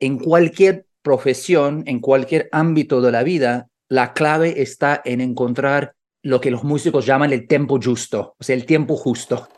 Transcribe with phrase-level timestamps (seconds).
[0.00, 6.40] en cualquier profesión, en cualquier ámbito de la vida, la clave está en encontrar lo
[6.40, 9.48] que los músicos llaman el tiempo justo, o sea, el tiempo justo.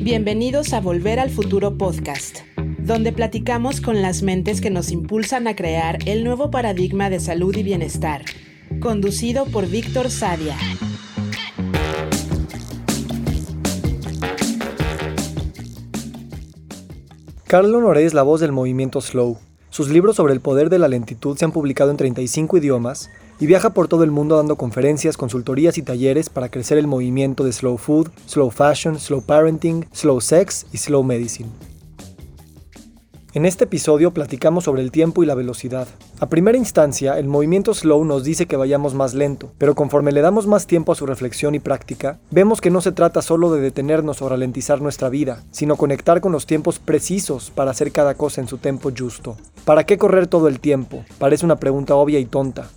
[0.00, 2.38] Bienvenidos a Volver al Futuro Podcast,
[2.78, 7.54] donde platicamos con las mentes que nos impulsan a crear el nuevo paradigma de salud
[7.54, 8.24] y bienestar,
[8.80, 10.56] conducido por Víctor Sadia.
[17.46, 19.38] Carl Honoré es la voz del movimiento Slow.
[19.70, 23.46] Sus libros sobre el poder de la lentitud se han publicado en 35 idiomas y
[23.46, 27.52] viaja por todo el mundo dando conferencias, consultorías y talleres para crecer el movimiento de
[27.52, 31.48] Slow Food, Slow Fashion, Slow Parenting, Slow Sex y Slow Medicine.
[33.34, 35.86] En este episodio platicamos sobre el tiempo y la velocidad.
[36.18, 40.22] A primera instancia, el movimiento slow nos dice que vayamos más lento, pero conforme le
[40.22, 43.60] damos más tiempo a su reflexión y práctica, vemos que no se trata solo de
[43.60, 48.40] detenernos o ralentizar nuestra vida, sino conectar con los tiempos precisos para hacer cada cosa
[48.40, 49.36] en su tiempo justo.
[49.66, 51.04] ¿Para qué correr todo el tiempo?
[51.18, 52.70] Parece una pregunta obvia y tonta,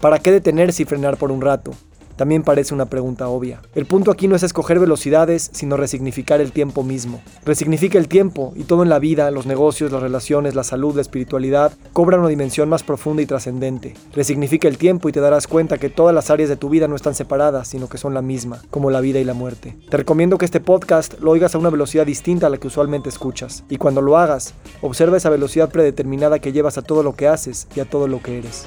[0.00, 1.72] ¿Para qué detenerse y frenar por un rato?
[2.18, 3.62] También parece una pregunta obvia.
[3.76, 7.22] El punto aquí no es escoger velocidades, sino resignificar el tiempo mismo.
[7.44, 11.00] Resignifica el tiempo y todo en la vida, los negocios, las relaciones, la salud, la
[11.00, 13.94] espiritualidad, cobra una dimensión más profunda y trascendente.
[14.12, 16.96] Resignifica el tiempo y te darás cuenta que todas las áreas de tu vida no
[16.96, 19.76] están separadas, sino que son la misma, como la vida y la muerte.
[19.88, 23.08] Te recomiendo que este podcast lo oigas a una velocidad distinta a la que usualmente
[23.08, 23.62] escuchas.
[23.68, 27.68] Y cuando lo hagas, observa esa velocidad predeterminada que llevas a todo lo que haces
[27.76, 28.66] y a todo lo que eres.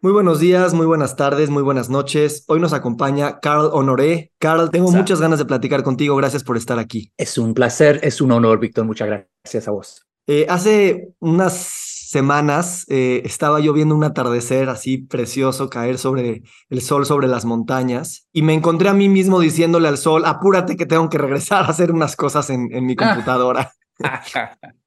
[0.00, 2.44] Muy buenos días, muy buenas tardes, muy buenas noches.
[2.46, 4.32] Hoy nos acompaña Carl Honoré.
[4.38, 6.14] Carl, tengo muchas ganas de platicar contigo.
[6.14, 7.12] Gracias por estar aquí.
[7.16, 8.84] Es un placer, es un honor, Víctor.
[8.84, 10.06] Muchas gracias a vos.
[10.28, 16.80] Eh, hace unas semanas eh, estaba yo viendo un atardecer así precioso caer sobre el
[16.80, 20.86] sol sobre las montañas y me encontré a mí mismo diciéndole al sol, apúrate que
[20.86, 23.72] tengo que regresar a hacer unas cosas en, en mi computadora.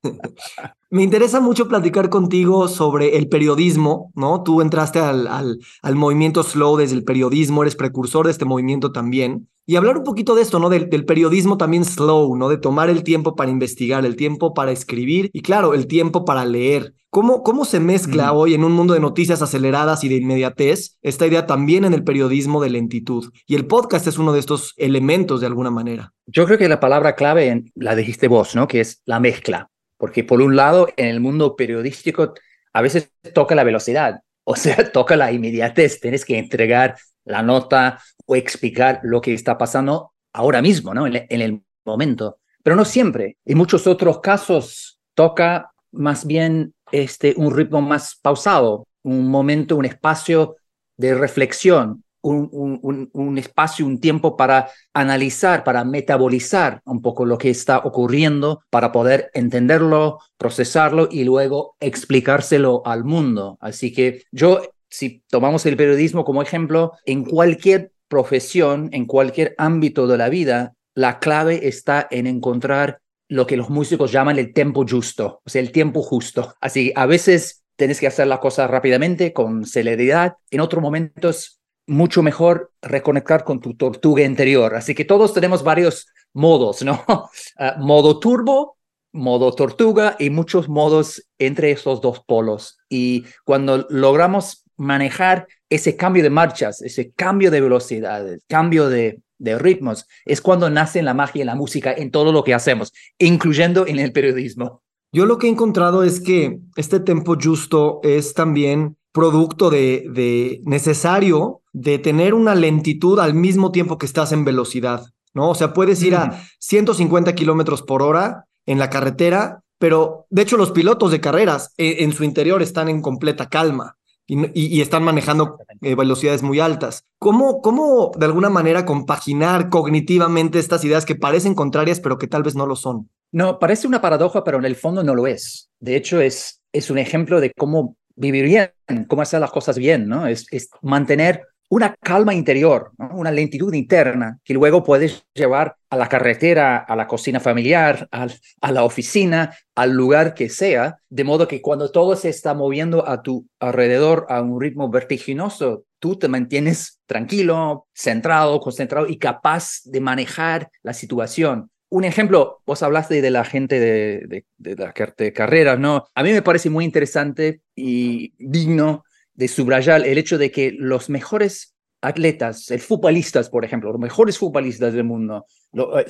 [0.93, 4.43] Me interesa mucho platicar contigo sobre el periodismo, ¿no?
[4.43, 9.47] Tú entraste al, al, movimiento slow desde el periodismo, eres precursor de este movimiento también.
[9.65, 10.67] Y hablar un poquito de esto, ¿no?
[10.67, 12.49] Del, del, periodismo también slow, ¿no?
[12.49, 16.43] De tomar el tiempo para investigar, el tiempo para escribir y, claro, el tiempo para
[16.43, 16.93] leer.
[17.09, 21.25] ¿Cómo, cómo se mezcla hoy en un mundo de noticias aceleradas y de inmediatez esta
[21.25, 23.31] idea también en el periodismo de lentitud?
[23.47, 26.11] Y el podcast es uno de estos elementos de alguna manera.
[26.25, 28.67] Yo creo que la palabra clave la dijiste vos, ¿no?
[28.67, 29.71] Que es la mezcla.
[30.01, 32.33] Porque por un lado, en el mundo periodístico
[32.73, 35.99] a veces toca la velocidad, o sea, toca la inmediatez.
[35.99, 41.05] Tienes que entregar la nota o explicar lo que está pasando ahora mismo, ¿no?
[41.05, 42.39] En, el momento.
[42.63, 43.37] Pero no siempre.
[43.45, 49.85] En muchos otros casos toca más bien este, un ritmo más pausado, un momento, un
[49.85, 50.55] espacio
[50.97, 57.49] de reflexión, un, un, espacio, un tiempo para analizar, para metabolizar un poco lo que
[57.49, 63.57] está ocurriendo, para poder entenderlo, procesarlo y luego explicárselo al mundo.
[63.59, 70.05] Así que yo, si tomamos el periodismo como ejemplo, en cualquier profesión, en cualquier ámbito
[70.05, 72.99] de la vida, la clave está en encontrar
[73.29, 76.53] lo que los músicos llaman el tiempo justo, o sea, el tiempo justo.
[76.59, 81.60] Así, a veces tienes que hacer las cosas rápidamente, con celeridad, en otros momentos
[81.91, 84.75] mucho mejor reconectar con tu tortuga interior.
[84.75, 87.03] Así que todos tenemos varios modos, ¿no?
[87.57, 88.77] Ah, modo turbo,
[89.11, 92.79] modo tortuga y muchos modos entre esos dos polos.
[92.89, 99.59] Y cuando logramos manejar ese cambio de marchas, ese cambio de velocidad, cambio de, de
[99.59, 103.85] ritmos, es cuando nace la magia y la música en todo lo que hacemos, incluyendo
[103.85, 104.81] en el periodismo.
[105.11, 110.61] Yo lo que he encontrado es que este tempo justo es también producto de, de
[110.65, 115.49] necesario de tener una lentitud al mismo tiempo que estás en velocidad, ¿no?
[115.49, 120.57] O sea, puedes ir a 150 kilómetros por hora en la carretera, pero de hecho
[120.57, 125.57] los pilotos de carreras e, en, su interior están en completa calma y, están manejando
[125.81, 127.03] eh, velocidades muy altas.
[127.19, 132.43] ¿Cómo, ¿Cómo de alguna manera compaginar cognitivamente estas ideas que parecen contrarias, pero que tal
[132.43, 133.09] vez no lo son?
[133.33, 135.69] No, parece una paradoja, pero en el fondo no lo es.
[135.79, 140.07] De hecho, es, es un ejemplo de cómo vivir bien, cómo hacer las cosas bien,
[140.07, 140.27] ¿no?
[140.27, 146.09] Es, es mantener una calma interior, una lentitud interna que luego puedes llevar a la
[146.09, 151.61] carretera, a la cocina familiar, a la oficina, al lugar que sea, de modo que
[151.61, 156.99] cuando todo se está moviendo a tu alrededor a un ritmo vertiginoso, tú te mantienes
[157.05, 161.71] tranquilo, centrado, concentrado y capaz de manejar la situación.
[161.91, 164.93] Un ejemplo, vos hablaste de la gente de, de, las
[165.33, 166.07] carreras, ¿no?
[166.15, 169.03] A mí me parece muy interesante y digno
[169.33, 174.37] de subrayar el hecho de que los mejores atletas, el futbolistas, por ejemplo, los mejores
[174.37, 176.05] futbolistas del mundo, eh,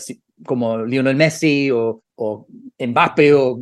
[0.46, 2.48] como Lionel Messi o, o,
[2.80, 3.60] Mbappe o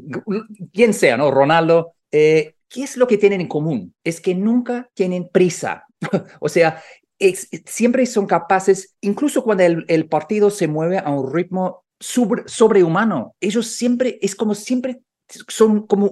[0.73, 1.31] quien sea, ¿no?
[1.31, 3.93] Ronaldo, eh, ¿qué es lo que tienen en común?
[4.03, 5.85] Es que nunca tienen prisa.
[6.41, 6.81] o sea,
[7.65, 13.67] siempre son capaces, incluso cuando el, partido se mueve a un ritmo sobre, sobrehumano, ellos
[13.67, 15.01] siempre, es como siempre,
[15.47, 16.11] son como,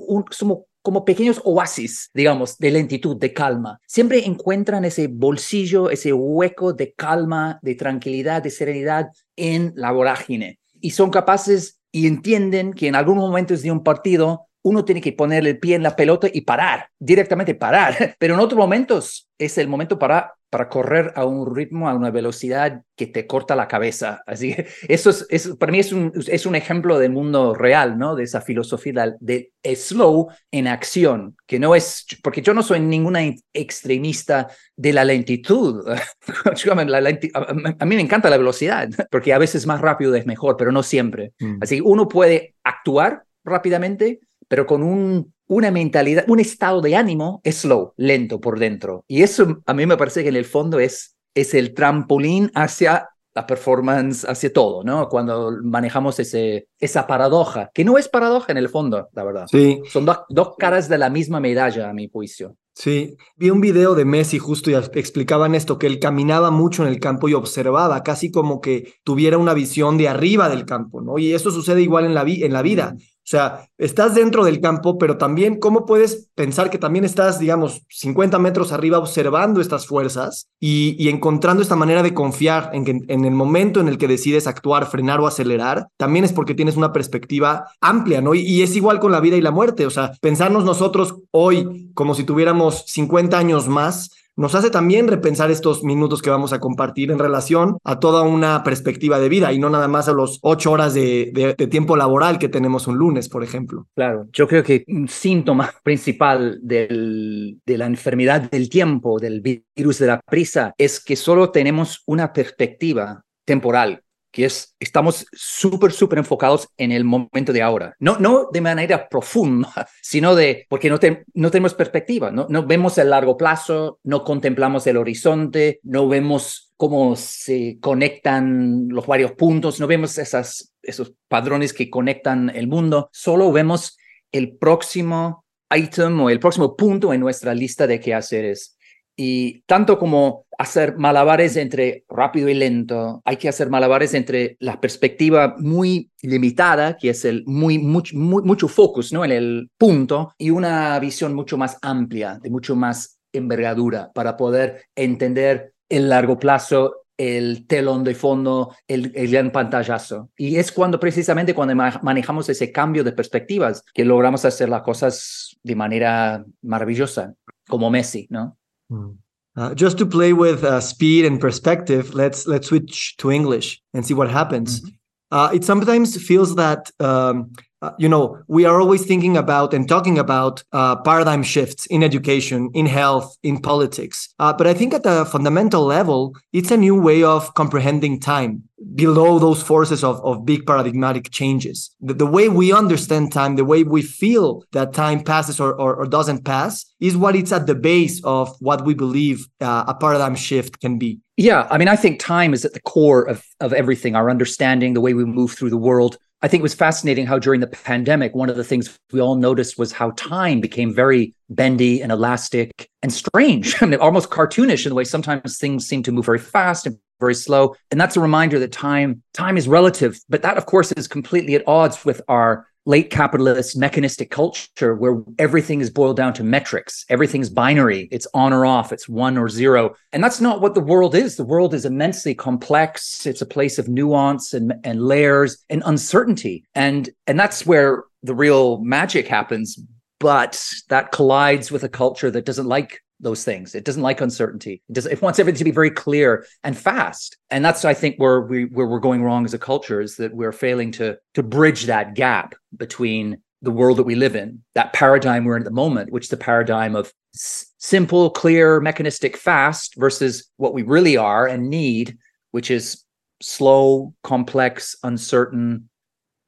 [0.81, 3.79] como pequeños oasis, digamos, de lentitud, de calma.
[3.87, 10.59] Siempre encuentran ese bolsillo, ese hueco de calma, de tranquilidad, de serenidad en la vorágine.
[10.79, 15.13] Y son capaces y entienden que en algunos momentos de un partido uno tiene que
[15.13, 18.15] ponerle el pie en la pelota y parar, directamente parar.
[18.19, 22.11] Pero en otros momentos es el momento para, para correr a un ritmo, a una
[22.11, 24.23] velocidad que te corta la cabeza.
[24.25, 28.15] Así que eso es, para mí es un, es un ejemplo del mundo real, ¿no?
[28.15, 33.21] De esa filosofía de slow en acción, que no es, porque yo no soy ninguna
[33.53, 35.87] extremista de la lentitud.
[37.79, 40.83] a mí me encanta la velocidad, porque a veces más rápido es mejor, pero no
[40.83, 41.31] siempre.
[41.39, 41.59] Mm.
[41.61, 47.41] Así que uno puede actuar rápidamente, pero con un, una mentalidad, un estado de ánimo
[47.43, 49.05] slow, lento por dentro.
[49.07, 53.09] Y eso a mí me parece que en el fondo es, es el trampolín hacia
[53.37, 55.07] la performance, hacia todo, ¿no?
[55.09, 59.45] Cuando manejamos ese, esa paradoja, que no es paradoja en el fondo, la verdad.
[59.45, 59.79] Sí.
[59.91, 62.57] Son dos caras de la misma medalla, a mi juicio.
[62.73, 66.89] Sí, vi un video de Messi justo y explicaban esto, que él caminaba mucho en
[66.89, 71.19] el campo y observaba, casi como que tuviera una visión de arriba del campo, ¿no?
[71.19, 72.95] Y eso sucede igual en la, en la vida.
[73.27, 77.81] O sea, estás dentro del campo, pero también, ¿cómo puedes pensar que también estás, digamos,
[77.89, 83.25] 50 metros arriba observando estas fuerzas y, encontrando esta manera de confiar en que en
[83.25, 86.93] el momento en el que decides actuar, frenar o acelerar, también es porque tienes una
[86.93, 88.33] perspectiva amplia, ¿no?
[88.33, 89.85] Y, y es igual con la vida y la muerte.
[89.85, 95.49] O sea, pensarnos nosotros hoy como si tuviéramos 50 años más nos hace también repensar
[95.49, 99.59] estos minutos que vamos a compartir en relación a toda una perspectiva de vida y
[99.59, 103.43] no nada más a los ocho horas de, tiempo laboral que tenemos un lunes, por
[103.43, 103.87] ejemplo.
[103.95, 109.99] Claro, yo creo que un síntoma principal del, de la enfermedad del tiempo, del virus
[109.99, 116.19] de la prisa, es que solo tenemos una perspectiva temporal que es, estamos súper, súper
[116.19, 117.95] enfocados en el momento de ahora.
[117.99, 120.99] No, no de manera profunda, sino de, porque no,
[121.33, 122.47] no tenemos perspectiva, ¿no?
[122.49, 129.07] no vemos el largo plazo, no contemplamos el horizonte, no vemos cómo se conectan los
[129.07, 133.97] varios puntos, no vemos esas, esos padrones que conectan el mundo, solo vemos
[134.31, 135.45] el próximo
[135.75, 138.76] item o el próximo punto en nuestra lista de qué hacer es
[139.17, 144.79] y tanto como hacer malabares entre rápido y lento, hay que hacer malabares entre la
[144.79, 149.25] perspectiva muy limitada, que es el muy, mucho, mucho focus ¿no?
[149.25, 154.85] en el punto, y una visión mucho más amplia, de mucho más envergadura, para poder
[154.95, 160.29] entender el largo plazo el telón de fondo, el, el, gran pantallazo.
[160.37, 161.73] Y es cuando precisamente cuando
[162.03, 167.33] manejamos ese cambio de perspectivas que logramos hacer las cosas de manera maravillosa,
[167.67, 168.56] como Messi, ¿no?
[168.91, 169.17] Mm.
[169.55, 174.05] Uh, just to play with uh, speed and perspective, let's let's switch to English and
[174.05, 174.81] see what happens.
[174.81, 174.95] Mm-hmm.
[175.31, 177.51] Uh, it sometimes feels that um,
[177.81, 182.03] uh, you know we are always thinking about and talking about uh, paradigm shifts in
[182.03, 184.33] education, in health, in politics.
[184.39, 188.63] Uh, but I think at a fundamental level, it's a new way of comprehending time
[188.93, 191.95] below those forces of, of big paradigmatic changes.
[191.99, 195.95] The, the, way we understand time, the way we feel that time passes or, or,
[195.95, 199.95] or doesn't pass, is what it's at the base of what we believe uh, a
[199.95, 201.19] paradigm shift can be.
[201.37, 204.93] Yeah, I mean, I think time is at the core of, of everything, our understanding,
[204.93, 206.17] the way we move through the world.
[206.41, 209.35] I think it was fascinating how during the pandemic, one of the things we all
[209.35, 214.85] noticed was how time became very bendy and elastic and strange, I mean, almost cartoonish
[214.85, 217.75] in the way sometimes things seem to move very fast and very slow.
[217.89, 220.19] And that's a reminder that time, time is relative.
[220.29, 225.21] But that, of course, is completely at odds with our late capitalist mechanistic culture where
[225.37, 227.05] everything is boiled down to metrics.
[227.09, 228.07] Everything's binary.
[228.11, 228.93] It's on or off.
[228.93, 229.93] It's one or zero.
[230.13, 231.35] And that's not what the world is.
[231.35, 233.25] The world is immensely complex.
[233.25, 236.63] It's a place of nuance and, and layers and uncertainty.
[236.75, 239.77] And, and that's where the real magic happens.
[240.19, 243.75] But that collides with a culture that doesn't like those things.
[243.75, 244.81] It doesn't like uncertainty.
[244.89, 245.05] It does.
[245.05, 247.37] It wants everything to be very clear and fast.
[247.49, 250.33] And that's I think where we where we're going wrong as a culture is that
[250.33, 254.93] we're failing to to bridge that gap between the world that we live in, that
[254.93, 259.35] paradigm we're in at the moment, which is the paradigm of s- simple, clear, mechanistic,
[259.35, 262.17] fast versus what we really are and need,
[262.51, 263.03] which is
[263.41, 265.89] slow, complex, uncertain,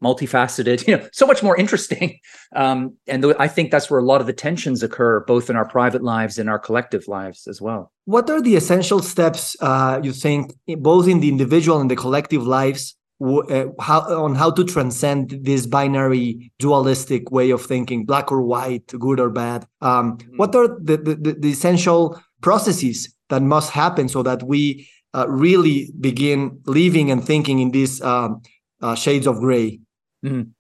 [0.04, 2.20] multifaceted, you know, so much more interesting.
[2.56, 5.56] Um, and th- I think that's where a lot of the tensions occur, both in
[5.56, 7.92] our private lives and our collective lives as well.
[8.06, 12.48] What are the essential steps uh, you think, both in the individual and the collective
[12.48, 18.42] lives, uh, how, on how to transcend this binary dualistic way of thinking, black or
[18.42, 19.68] white, good or bad?
[19.82, 20.38] Um, mm-hmm.
[20.38, 25.92] What are the, the, the essential processes that must happen so that we uh, really
[26.00, 28.42] begin living and thinking in these um,
[28.82, 29.80] uh, shades of gray?
[30.26, 30.52] Mm.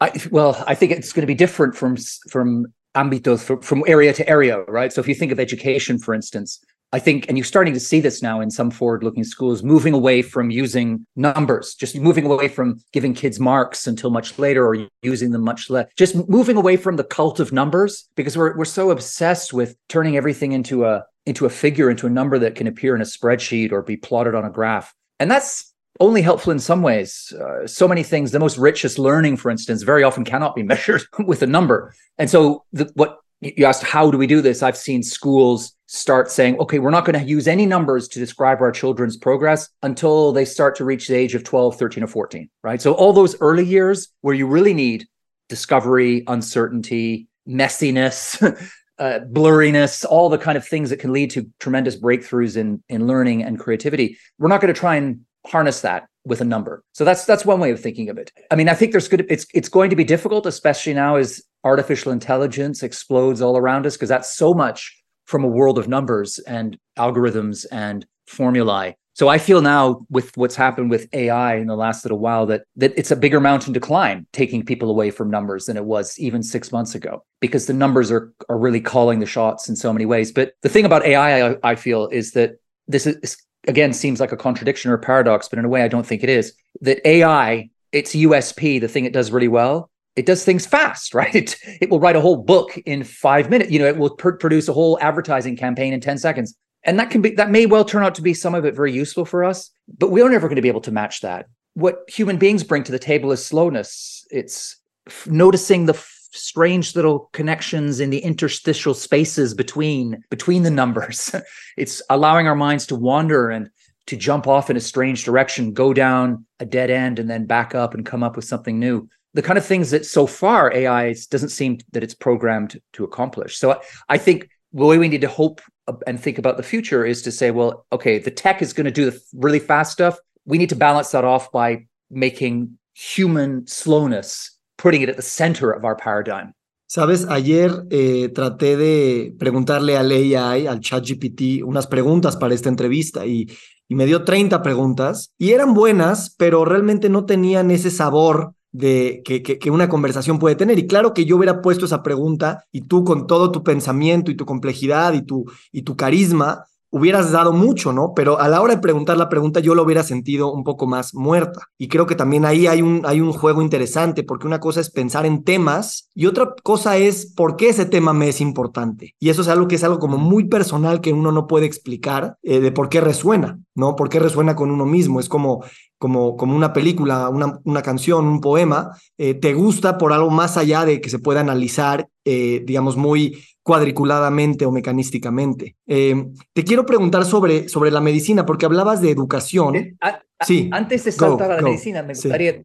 [0.00, 1.96] I, well, I think it's going to be different from
[2.30, 4.92] from ámbitos from, from area to area, right?
[4.92, 6.60] So if you think of education, for instance,
[6.94, 10.22] I think, and you're starting to see this now in some forward-looking schools, moving away
[10.22, 15.32] from using numbers, just moving away from giving kids marks until much later, or using
[15.32, 15.88] them much less.
[15.96, 20.16] Just moving away from the cult of numbers because we're we're so obsessed with turning
[20.16, 23.72] everything into a into a figure, into a number that can appear in a spreadsheet
[23.72, 27.32] or be plotted on a graph, and that's only helpful in some ways.
[27.32, 31.02] Uh, so many things, the most richest learning, for instance, very often cannot be measured
[31.24, 31.94] with a number.
[32.18, 34.62] And so, the, what you asked, how do we do this?
[34.62, 38.60] I've seen schools start saying, okay, we're not going to use any numbers to describe
[38.60, 42.48] our children's progress until they start to reach the age of 12, 13, or 14,
[42.62, 42.80] right?
[42.80, 45.06] So, all those early years where you really need
[45.48, 48.42] discovery, uncertainty, messiness,
[48.98, 53.06] uh, blurriness, all the kind of things that can lead to tremendous breakthroughs in in
[53.06, 54.18] learning and creativity.
[54.38, 56.82] We're not going to try and harness that with a number.
[56.92, 58.32] So that's that's one way of thinking of it.
[58.50, 61.42] I mean, I think there's good it's it's going to be difficult, especially now as
[61.64, 66.38] artificial intelligence explodes all around us, because that's so much from a world of numbers
[66.40, 68.96] and algorithms and formulae.
[69.14, 72.64] So I feel now with what's happened with AI in the last little while that
[72.76, 76.18] that it's a bigger mountain to climb, taking people away from numbers than it was
[76.18, 79.92] even six months ago, because the numbers are are really calling the shots in so
[79.92, 80.32] many ways.
[80.32, 82.56] But the thing about AI, I, I feel, is that
[82.88, 83.36] this is
[83.68, 86.22] again seems like a contradiction or a paradox, but in a way I don't think
[86.22, 86.54] it is.
[86.80, 91.34] That AI, its USP, the thing it does really well, it does things fast, right?
[91.34, 93.70] It, it will write a whole book in five minutes.
[93.70, 96.54] You know, it will pr- produce a whole advertising campaign in 10 seconds.
[96.84, 98.92] And that can be that may well turn out to be some of it very
[98.92, 101.46] useful for us, but we're never going to be able to match that.
[101.72, 104.26] What human beings bring to the table is slowness.
[104.30, 105.94] It's f- noticing the
[106.34, 111.34] strange little connections in the interstitial spaces between between the numbers.
[111.76, 113.68] It's allowing our minds to wander and
[114.06, 117.74] to jump off in a strange direction go down a dead end and then back
[117.74, 119.08] up and come up with something new.
[119.32, 123.56] The kind of things that so far ai doesn't seem that it's programmed to accomplish.
[123.56, 125.60] So i think the way we need to hope
[126.06, 128.90] and think about the future is to say well okay the tech is going to
[128.90, 130.18] do the really fast stuff.
[130.44, 135.70] We need to balance that off by making human slowness putting it at the center
[135.70, 136.52] of our paradigm.
[136.86, 143.26] Sabes, ayer eh, traté de preguntarle al AI, al ChatGPT, unas preguntas para esta entrevista
[143.26, 143.48] y,
[143.88, 149.40] me dio 30 preguntas y eran buenas, pero realmente no tenían ese sabor de que,
[149.40, 150.80] que, que, una conversación puede tener.
[150.80, 154.36] Y claro que yo hubiera puesto esa pregunta y tú con todo tu pensamiento y
[154.36, 158.12] tu complejidad y tu, y tu carisma hubieras dado mucho, ¿no?
[158.14, 161.12] Pero a la hora de preguntar la pregunta yo lo hubiera sentido un poco más
[161.12, 161.66] muerta.
[161.76, 164.90] Y creo que también ahí hay un, hay un juego interesante, porque una cosa es
[164.90, 169.16] pensar en temas y otra cosa es por qué ese tema me es importante.
[169.18, 172.36] Y eso es algo que es algo como muy personal que uno no puede explicar
[172.44, 173.96] eh, de por qué resuena, ¿no?
[173.96, 175.18] ¿Por qué resuena con uno mismo?
[175.18, 175.64] Es como
[175.98, 180.58] como, como una película, una, una canción, un poema, eh, te gusta por algo más
[180.58, 185.74] allá de que se pueda analizar, eh, digamos, muy cuadriculadamente o mecanísticamente.
[185.86, 186.14] Eh,
[186.52, 189.96] te quiero preguntar sobre, sobre la medicina, porque hablabas de educación.
[190.40, 190.68] sí.
[190.70, 192.62] Antes de saltar a la medicina, me gustaría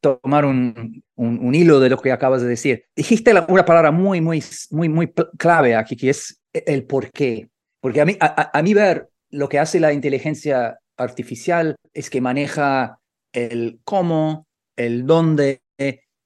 [0.00, 2.84] tomar un, un, hilo de lo que acabas de decir.
[2.94, 7.48] Dijiste una palabra muy, muy, muy, muy clave aquí, que es el por qué.
[7.80, 13.00] Porque a mí, a mí ver lo que hace la inteligencia artificial es que maneja
[13.32, 15.60] el cómo, el dónde,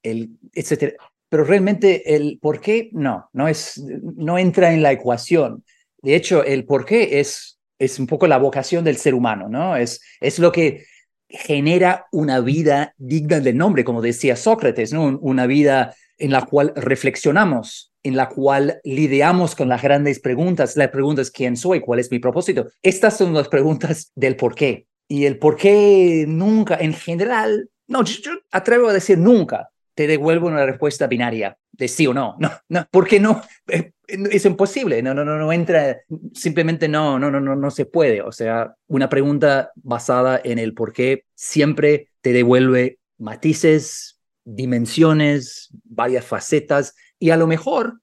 [0.02, 0.92] el etcétera.
[1.30, 5.64] Pero realmente el por qué no, no, es, no entra en la ecuación.
[6.02, 9.76] De hecho, el por qué es, es un poco la vocación del ser humano, ¿no?
[9.76, 10.84] Es, es lo que
[11.28, 15.18] genera una vida digna del nombre, como decía Sócrates, ¿no?
[15.22, 20.76] Una vida en la cual reflexionamos, en la cual lidiamos con las grandes preguntas.
[20.76, 22.66] La pregunta es quién soy, cuál es mi propósito.
[22.82, 28.04] Estas son las preguntas del por qué y el por qué nunca, en general, no,
[28.04, 32.34] yo, atrevo a decir nunca, te devuelvo una respuesta binaria de sí o no.
[32.38, 35.98] No, no, porque no, eh, es imposible, no, no, no, no entra,
[36.32, 38.22] simplemente no, no, no, no, no se puede.
[38.22, 46.24] O sea, una pregunta basada en el por qué siempre te devuelve matices, dimensiones, varias
[46.24, 48.00] facetas y a lo mejor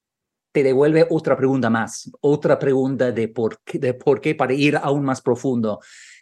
[0.51, 4.77] te devuelve otra pregunta más, otra pregunta de por qué, de por qué para ir
[4.77, 5.79] aún más profundo.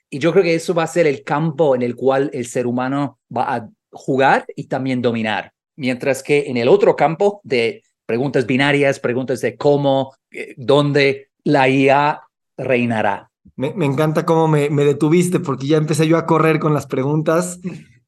[0.09, 2.65] Y yo creo que eso va a ser el campo en el cual el ser
[2.65, 5.51] humano va a jugar y también dominar.
[5.75, 11.69] Mientras que en el otro campo de preguntas binarias, preguntas de cómo, eh, dónde la
[11.69, 12.21] IA
[12.57, 13.31] reinará.
[13.55, 17.59] Me, encanta cómo me, detuviste porque ya empecé yo a correr con las preguntas.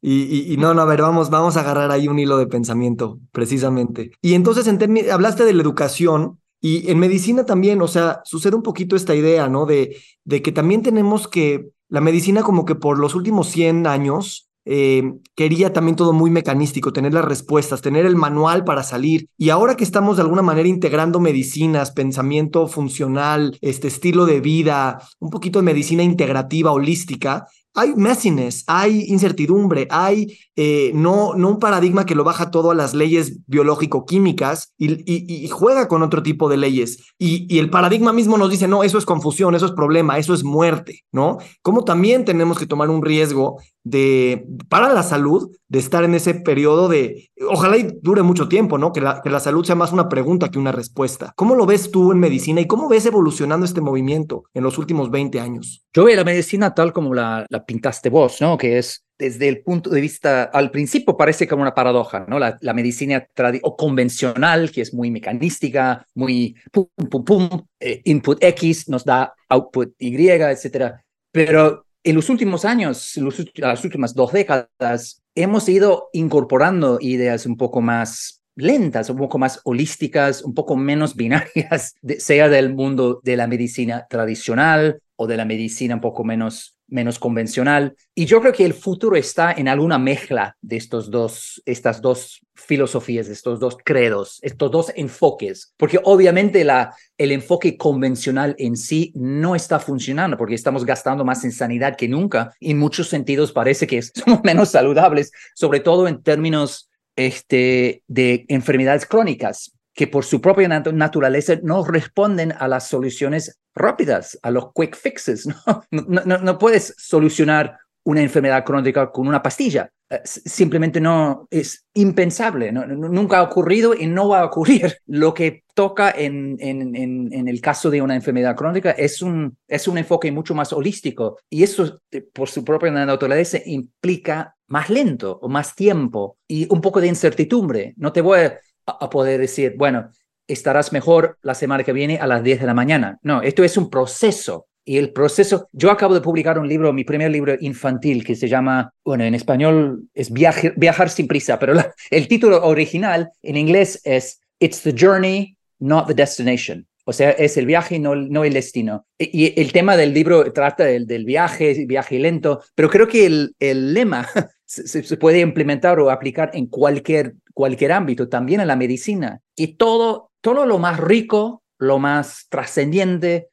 [0.01, 4.11] Y, no, no, a ver, vamos, vamos a agarrar ahí un hilo de pensamiento, precisamente.
[4.21, 4.67] Y entonces
[5.11, 9.47] hablaste de la educación y en medicina también, o sea, sucede un poquito esta idea,
[9.47, 9.65] ¿no?
[9.65, 14.46] De, de que también tenemos que, la medicina como que por los últimos 100 años
[14.69, 19.29] eh, quería también todo muy mecanístico, tener las respuestas, tener el manual para salir.
[19.37, 24.99] Y ahora que estamos de alguna manera integrando medicinas, pensamiento funcional, este estilo de vida,
[25.19, 27.47] un poquito de medicina integrativa, holística,
[27.77, 32.75] hay messiness, hay incertidumbre, hay eh, no, no un paradigma que lo baja todo a
[32.75, 37.13] las leyes biológico-químicas y, juega con otro tipo de leyes.
[37.19, 40.43] Y, el paradigma mismo nos dice, no, eso es confusión, eso es problema, eso es
[40.43, 41.37] muerte, ¿no?
[41.61, 46.33] Como también tenemos que tomar un riesgo de, para la salud, de estar en ese
[46.33, 48.91] periodo de, ojalá dure mucho tiempo, ¿no?
[48.91, 51.33] Que la, que la salud sea más una pregunta que una respuesta.
[51.35, 55.11] ¿Cómo lo ves tú en medicina y cómo ves evolucionando este movimiento en los últimos
[55.11, 55.85] 20 años?
[55.93, 58.57] Yo veo la medicina tal como la, pintaste vos, ¿no?
[58.57, 62.37] Que es desde el punto de vista, al principio parece como una paradoja, ¿no?
[62.37, 63.27] La, la medicina
[63.63, 69.33] o convencional, que es muy mecanística, muy pum, pum, pum, eh, input X nos da
[69.49, 71.03] output Y, etcétera.
[71.31, 73.19] Pero en los últimos años,
[73.55, 79.59] las últimas dos décadas, hemos ido incorporando ideas un poco más lentas, un poco más
[79.65, 85.43] holísticas, un poco menos binarias, sea del mundo de la medicina tradicional o de la
[85.43, 87.95] medicina un poco menos menos convencional.
[88.15, 92.41] Y yo creo que el futuro está en alguna mezcla de estos dos, estas dos
[92.55, 99.11] filosofías, estos dos credos, estos dos enfoques, porque obviamente la, el enfoque convencional en sí
[99.15, 102.53] no está funcionando porque estamos gastando más en sanidad que nunca.
[102.59, 109.05] En muchos sentidos parece que somos menos saludables, sobre todo en términos este, de enfermedades
[109.05, 114.95] crónicas que por su propia naturaleza no responden a las soluciones rápidas, a los quick
[114.95, 115.47] fixes.
[115.47, 115.83] No,
[116.25, 119.89] no, no, puedes solucionar una enfermedad crónica con una pastilla.
[120.07, 124.97] Eh, simplemente no es impensable, nunca ha ocurrido y no va a ocurrir.
[125.07, 129.87] Lo que toca en, en, en, el caso de una enfermedad crónica es un, es
[129.87, 135.39] un enfoque mucho más holístico y eso eh, por su propia naturaleza implica más lento
[135.41, 137.93] o más tiempo y un poco de incertidumbre.
[137.97, 140.09] No te voy a a, poder decir, bueno,
[140.47, 143.19] estarás mejor la semana que viene a las 10 de la mañana.
[143.21, 144.67] No, esto es un proceso.
[144.85, 148.47] Y el proceso, yo acabo de publicar un libro, mi primer libro infantil, que se
[148.47, 151.73] llama, bueno, en español es Viajar, sin prisa, pero
[152.09, 156.86] el título original en inglés es It's the Journey, not the Destination.
[157.09, 159.05] O sea, es el viaje, no, no el destino.
[159.17, 163.55] Y, el tema del libro trata del, del viaje, viaje lento, pero creo que el,
[163.59, 164.27] el lema
[164.65, 169.41] se, puede implementar o aplicar en cualquier cualquier ámbito, también en la medicina.
[169.55, 173.49] Y todo, todo lo más rico, lo más trascendiente,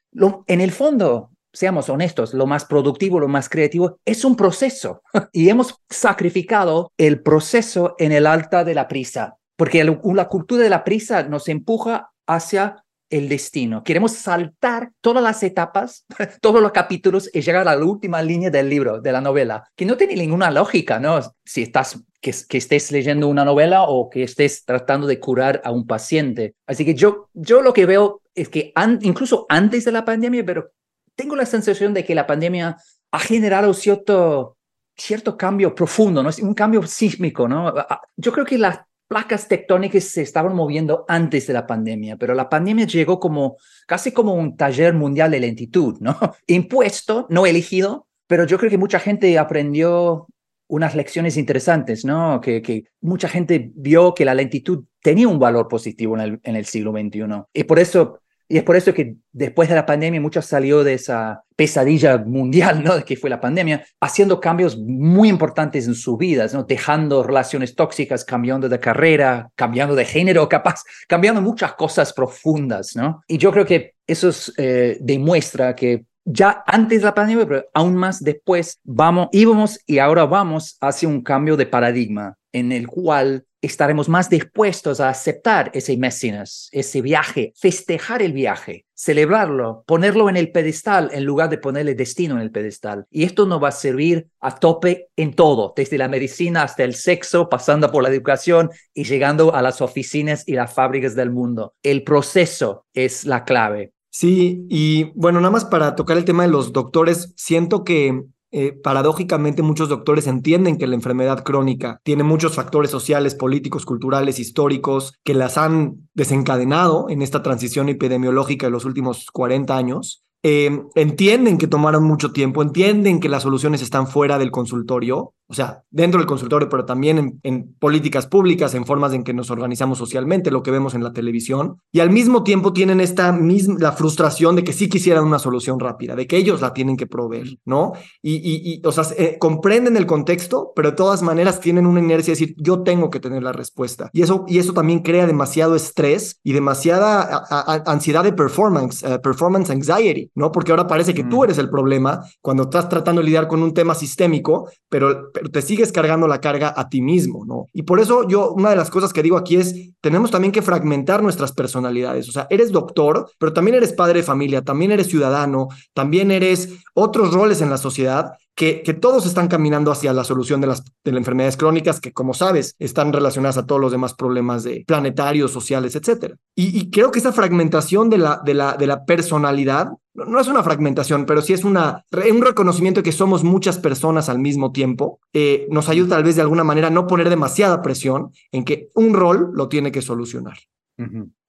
[0.46, 5.00] en el fondo, seamos honestos, lo más productivo, lo más creativo, es un proceso.
[5.32, 10.70] y hemos sacrificado el proceso en el alta de la prisa, porque la cultura de
[10.70, 13.84] la prisa nos empuja hacia el destino.
[13.84, 16.06] Queremos saltar todas las etapas,
[16.40, 19.84] todos los capítulos y llegar a la última línea del libro, de la novela, que
[19.84, 21.20] no tiene ninguna lógica, ¿no?
[21.44, 25.86] Si estás, que, estés leyendo una novela o que estés tratando de curar a un
[25.86, 26.54] paciente.
[26.66, 30.72] Así que yo, yo lo que veo es que incluso antes de la pandemia, pero
[31.14, 32.76] tengo la sensación de que la pandemia
[33.12, 34.56] ha generado cierto,
[34.96, 36.30] cierto cambio profundo, ¿no?
[36.30, 37.72] Es un cambio sísmico, ¿no?
[38.16, 42.48] Yo creo que la placas tectónicas se estaban moviendo antes de la pandemia, pero la
[42.48, 46.16] pandemia llegó como casi como un taller mundial de lentitud, ¿no?
[46.46, 50.26] Impuesto, no elegido, pero yo creo que mucha gente aprendió
[50.66, 52.40] unas lecciones interesantes, ¿no?
[52.40, 56.56] Que, que mucha gente vio que la lentitud tenía un valor positivo en el, en
[56.56, 57.44] el siglo XXI.
[57.52, 60.94] Y por eso y es por eso que después de la pandemia muchos salió de
[60.94, 63.04] esa pesadilla mundial, ¿no?
[63.04, 66.64] Que fue la pandemia, haciendo cambios muy importantes en sus vidas, ¿no?
[66.64, 73.22] Dejando relaciones tóxicas, cambiando de carrera, cambiando de género, capaz, cambiando muchas cosas profundas, ¿no?
[73.26, 77.94] Y yo creo que eso eh, demuestra que ya antes de la pandemia, pero aún
[77.96, 83.44] más después, vamos, íbamos y ahora vamos hacia un cambio de paradigma en el cual
[83.66, 90.36] estaremos más dispuestos a aceptar ese messiness, ese viaje, festejar el viaje, celebrarlo, ponerlo en
[90.36, 93.06] el pedestal en lugar de ponerle destino en el pedestal.
[93.10, 96.94] Y esto nos va a servir a tope en todo, desde la medicina hasta el
[96.94, 101.74] sexo, pasando por la educación y llegando a las oficinas y las fábricas del mundo.
[101.82, 103.92] El proceso es la clave.
[104.10, 108.22] Sí, y bueno, nada más para tocar el tema de los doctores, siento que
[108.56, 114.38] eh, paradójicamente muchos doctores entienden que la enfermedad crónica tiene muchos factores sociales, políticos, culturales,
[114.38, 120.22] históricos que las han desencadenado en esta transición epidemiológica de los últimos 40 años.
[120.44, 125.54] Eh, entienden que tomaron mucho tiempo, entienden que las soluciones están fuera del consultorio, o
[125.54, 129.98] sea, dentro del consultorio, pero también en, políticas públicas, en formas en que nos organizamos
[129.98, 133.92] socialmente, lo que vemos en la televisión, y al mismo tiempo tienen esta misma, la
[133.92, 137.58] frustración de que sí quisieran una solución rápida, de que ellos la tienen que proveer,
[137.64, 137.92] ¿no?
[138.22, 142.34] Y, y, o sea, eh, comprenden el contexto, pero de todas maneras tienen una inercia
[142.34, 144.10] de decir, yo tengo que tener la respuesta.
[144.12, 147.44] Y eso, y eso también crea demasiado estrés y demasiada
[147.86, 150.50] ansiedad de performance, eh, performance anxiety, ¿no?
[150.52, 151.44] Porque ahora parece que tú mm.
[151.44, 155.60] eres el problema cuando estás tratando de lidiar con un tema sistémico, pero, pero, te
[155.62, 157.66] sigues cargando la carga a ti mismo, ¿no?
[157.72, 160.62] Y por eso yo, una de las cosas que digo aquí es, tenemos también que
[160.62, 162.28] fragmentar nuestras personalidades.
[162.28, 166.68] O sea, eres doctor, pero también eres padre de familia, también eres ciudadano, también eres
[166.94, 171.12] otros roles en la sociedad que, todos están caminando hacia la solución de las, de
[171.12, 175.50] las enfermedades crónicas que, como sabes, están relacionadas a todos los demás problemas de planetarios,
[175.50, 176.34] sociales, etc.
[176.54, 180.62] Y, creo que esa fragmentación de la, de la, de la personalidad no es una
[180.62, 185.18] fragmentación, pero sí es una, un reconocimiento de que somos muchas personas al mismo tiempo,
[185.32, 188.90] eh, nos ayuda tal vez de alguna manera a no poner demasiada presión en que
[188.94, 190.56] un rol lo tiene que solucionar.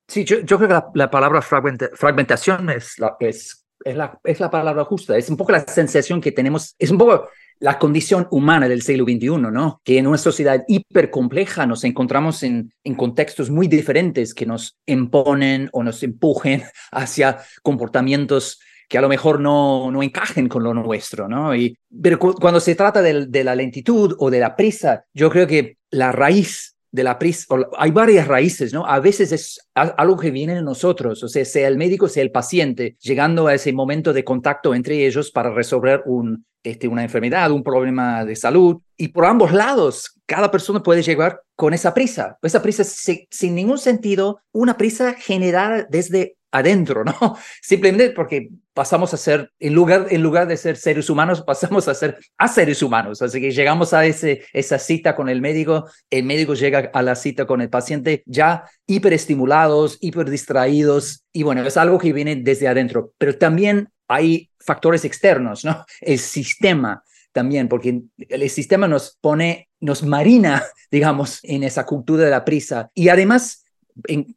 [0.07, 4.39] Sí, yo, yo, creo que la, la palabra fragmentación es la, es es la, es
[4.39, 8.27] la palabra justa, es un poco la sensación que tenemos, es un poco la condición
[8.31, 9.79] humana del siglo XXI, ¿no?
[9.85, 15.69] Que en una sociedad hipercompleja nos encontramos en, en contextos muy diferentes que nos imponen
[15.71, 21.27] o nos empujen hacia comportamientos que a lo mejor no, no encajen con lo nuestro,
[21.27, 21.55] ¿no?
[21.55, 25.47] Y, pero cuando se trata de, de la lentitud o de la prisa, yo creo
[25.47, 28.85] que la raíz de la prisa, hay varias raíces, ¿no?
[28.85, 32.31] A veces es algo que viene de nosotros, o sea, sea el médico, sea el
[32.31, 37.51] paciente, llegando a ese momento de contacto entre ellos para resolver un, este, una enfermedad,
[37.51, 38.77] un problema de salud.
[38.95, 43.77] Y por ambos lados, cada persona puede llegar con esa prisa, esa prisa sin ningún
[43.77, 47.37] sentido, una prisa generada desde adentro, ¿no?
[47.61, 51.93] Simplemente porque pasamos a ser, en lugar, en lugar de ser seres humanos, pasamos a
[51.93, 53.21] ser a seres humanos.
[53.21, 57.15] Así que llegamos a ese, esa cita con el médico, el médico llega a la
[57.15, 63.13] cita con el paciente ya hiperestimulados, hiperdistraídos, y bueno, es algo que viene desde adentro,
[63.17, 65.85] pero también hay factores externos, ¿no?
[66.01, 72.31] El sistema también, porque el sistema nos pone, nos marina, digamos, en esa cultura de
[72.31, 72.89] la prisa.
[72.93, 73.64] Y además,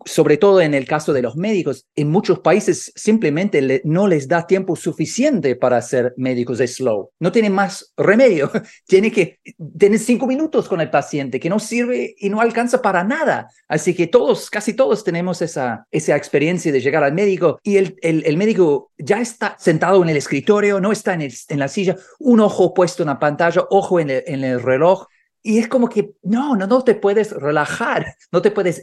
[0.05, 4.47] sobre todo en el caso de los médicos, en muchos países simplemente no les da
[4.47, 7.11] tiempo suficiente para ser médicos de slow.
[7.19, 8.51] No tienen más remedio.
[8.87, 9.41] Tiene que
[9.79, 13.51] tener cinco minutos con el paciente, que no sirve y no alcanza para nada.
[13.67, 17.97] Así que todos, casi todos tenemos esa, esa experiencia de llegar al médico y el,
[18.03, 22.41] el, médico ya está sentado en el escritorio, no está en, en la silla, un
[22.41, 25.07] ojo puesto en la pantalla, ojo en en el reloj
[25.49, 28.83] y es como que no, no, no te puedes relajar, no te puedes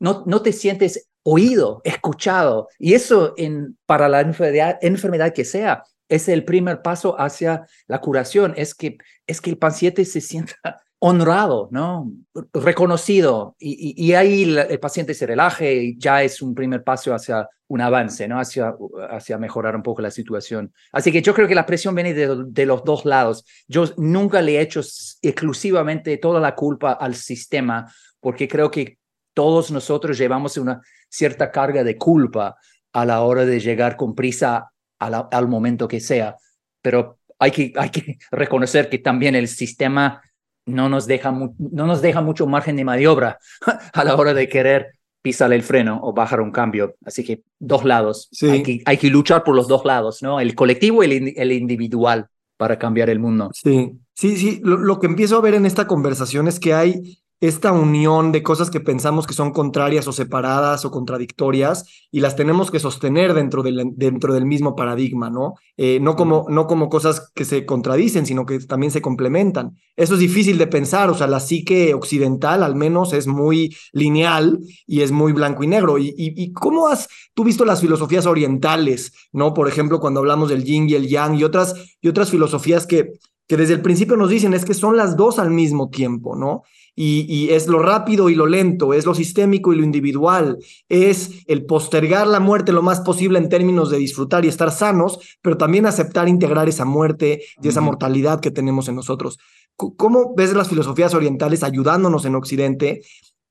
[0.00, 2.68] no, no te sientes oído, escuchado.
[2.78, 8.00] Y eso en, para la enfermedad, enfermedad que sea, es el primer paso hacia la
[8.00, 12.10] curación, es que, es que el paciente se sienta honrado, ¿no?
[12.52, 13.54] Reconocido.
[13.58, 18.26] Y, ahí el, paciente se relaje y ya es un primer paso hacia un avance,
[18.28, 18.40] ¿no?
[18.40, 18.74] Hacia,
[19.10, 20.72] hacia mejorar un poco la situación.
[20.92, 23.44] Así que yo creo que la presión viene de, de los dos lados.
[23.68, 24.80] Yo nunca le he hecho
[25.22, 28.98] exclusivamente toda la culpa al sistema, porque creo que
[29.34, 32.56] todos nosotros llevamos una cierta carga de culpa
[32.92, 36.36] a la hora de llegar con prisa al momento que sea.
[36.80, 40.22] Pero hay que, hay que reconocer que también el sistema
[40.66, 43.38] no nos deja, no nos deja mucho margen de maniobra
[43.92, 46.96] a la hora de querer pisar el freno o bajar un cambio.
[47.04, 48.28] Así que dos lados.
[48.42, 50.38] Hay, que, hay que luchar por los dos lados, ¿no?
[50.38, 53.50] El colectivo y el, el individual para cambiar el mundo.
[53.52, 54.60] Sí, sí, sí.
[54.62, 58.70] lo, que empiezo a ver en esta conversación es que hay esta unión de cosas
[58.70, 63.62] que pensamos que son contrarias o separadas o contradictorias y las tenemos que sostener dentro
[63.62, 65.54] del, dentro del mismo paradigma, ¿no?
[65.76, 69.76] Eh, no, como, no como cosas que se contradicen, sino que también se complementan.
[69.96, 74.58] Eso es difícil de pensar, o sea, la psique occidental al menos es muy lineal
[74.86, 75.98] y es muy blanco y negro.
[75.98, 79.52] ¿Y, y, cómo has tú visto las filosofías orientales, ¿no?
[79.52, 83.12] Por ejemplo, cuando hablamos del yin y el yang y otras, y otras filosofías que
[83.48, 86.64] que desde el principio nos dicen es que son las dos al mismo tiempo, ¿no?
[86.98, 91.66] Y, es lo rápido y lo lento, es lo sistémico y lo individual, es el
[91.66, 95.84] postergar la muerte lo más posible en términos de disfrutar y estar sanos, pero también
[95.84, 99.38] aceptar integrar esa muerte y esa mortalidad que tenemos en nosotros.
[99.76, 103.02] ¿Cómo ves las filosofías orientales ayudándonos en Occidente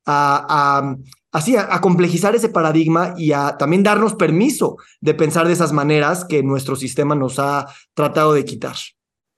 [0.07, 0.95] a,
[1.31, 6.25] así, a, complejizar ese paradigma y a también darnos permiso de pensar de esas maneras
[6.25, 8.75] que nuestro sistema nos ha tratado de quitar?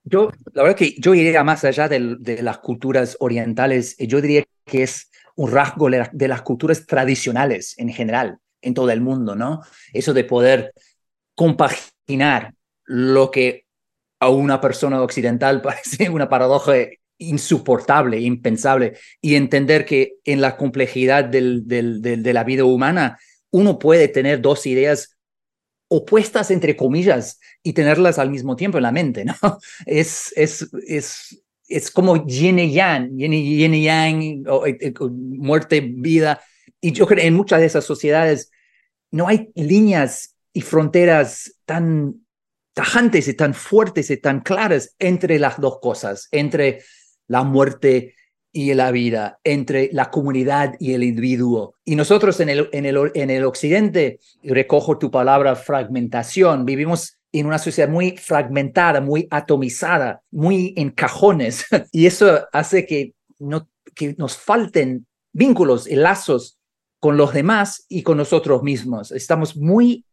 [0.09, 3.97] Yo, la verdad que yo iría más allá de, las culturas orientales.
[3.97, 9.01] Yo diría que es un rasgo de las culturas tradicionales en general, en todo el
[9.01, 9.61] mundo, ¿no?
[9.91, 10.73] Eso de poder
[11.35, 12.53] compaginar
[12.85, 13.65] lo que
[14.19, 16.73] a una persona occidental parece una paradoja
[17.17, 23.17] insoportable, impensable, y entender que en la complejidad de la vida humana
[23.51, 25.16] uno puede tener dos ideas
[25.89, 29.33] opuestas, entre comillas, y tenerlas al mismo tiempo en la mente, ¿no?
[29.85, 36.41] Es, es, es, es como yin y yang, yin y yang, eh, eh, muerte, vida.
[36.81, 38.51] Y yo creo que en muchas de esas sociedades
[39.11, 42.25] no hay líneas y fronteras tan
[42.73, 46.83] tajantes y tan fuertes y tan claras entre las dos cosas, entre
[47.27, 48.15] la muerte
[48.57, 51.75] y la vida, entre la comunidad y el individuo.
[51.85, 57.45] Y nosotros en el, en el, en el occidente, recojo tu palabra fragmentación, vivimos en
[57.45, 61.67] una sociedad muy fragmentada, muy atomizada, muy en cajones.
[61.91, 66.57] Y eso hace que, no, que nos falten vínculos y lazos
[66.99, 69.11] con los demás y con nosotros mismos.
[69.11, 70.03] Estamos muy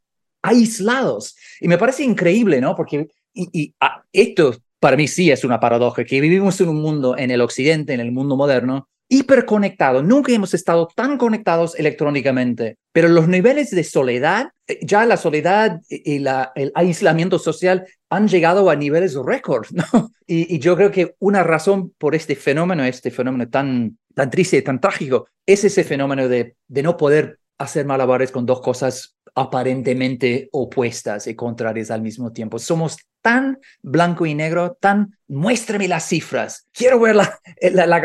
[0.42, 1.34] aislados.
[1.62, 2.76] Y me parece increíble, ¿no?
[2.76, 4.54] Porque y, ah, esto
[4.84, 8.00] para mí sí es una paradoja, que vivimos en un mundo, en el occidente, en
[8.00, 10.02] el mundo moderno, hiperconectado.
[10.02, 15.80] Nunca hemos estado tan conectados electrónicamente, pero los niveles de soledad, eh, ya la soledad
[15.88, 20.10] y la, el aislamiento social han llegado a niveles récord, ¿no?
[20.26, 24.62] Y, yo creo que una razón por este fenómeno, este fenómeno tan, tan triste y
[24.62, 30.48] tan trágico, es ese fenómeno de, de no poder hacer malabares con dos cosas aparentemente
[30.52, 32.58] opuestas y contrarias al mismo tiempo.
[32.58, 37.98] Somos tan blanco y negro, tan muéstrame las cifras, quiero ver la, la, la,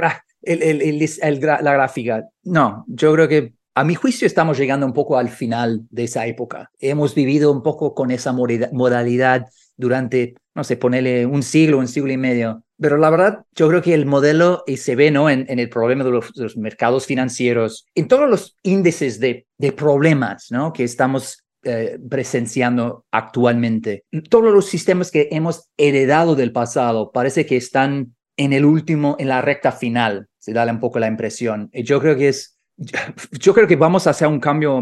[1.62, 2.26] la gráfica.
[2.44, 6.26] No, yo creo que a mi juicio estamos llegando un poco al final de esa
[6.26, 6.72] época.
[6.80, 9.46] Hemos vivido un poco con esa modalidad
[9.78, 12.64] durante, no sé, ponerle un siglo, un siglo y medio.
[12.80, 15.30] Pero la verdad, yo creo que el modelo, y se ve ¿no?
[15.30, 20.48] en, en el problema de los, mercados financieros, en todos los índices de, de problemas
[20.50, 20.72] ¿no?
[20.72, 24.06] que estamos eh, presenciando actualmente.
[24.30, 29.28] Todos los sistemas que hemos heredado del pasado parece que están en el último, en
[29.28, 31.70] la recta final, se da un poco la impresión.
[31.74, 32.58] Y yo creo que es,
[33.32, 34.82] yo creo que vamos a hacer un cambio,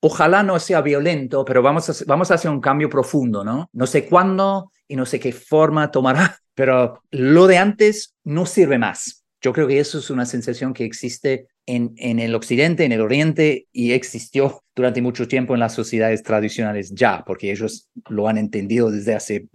[0.00, 3.70] ojalá no sea violento, pero vamos a, vamos a hacer un cambio profundo, ¿no?
[3.72, 8.78] No sé cuándo y no sé qué forma tomará, pero lo de antes no sirve
[8.78, 9.24] más.
[9.40, 13.00] Yo creo que eso es una sensación que existe en, en el occidente, en el
[13.00, 18.38] oriente y existió durante mucho tiempo en las sociedades tradicionales ya, porque ellos lo han
[18.38, 19.48] entendido desde hace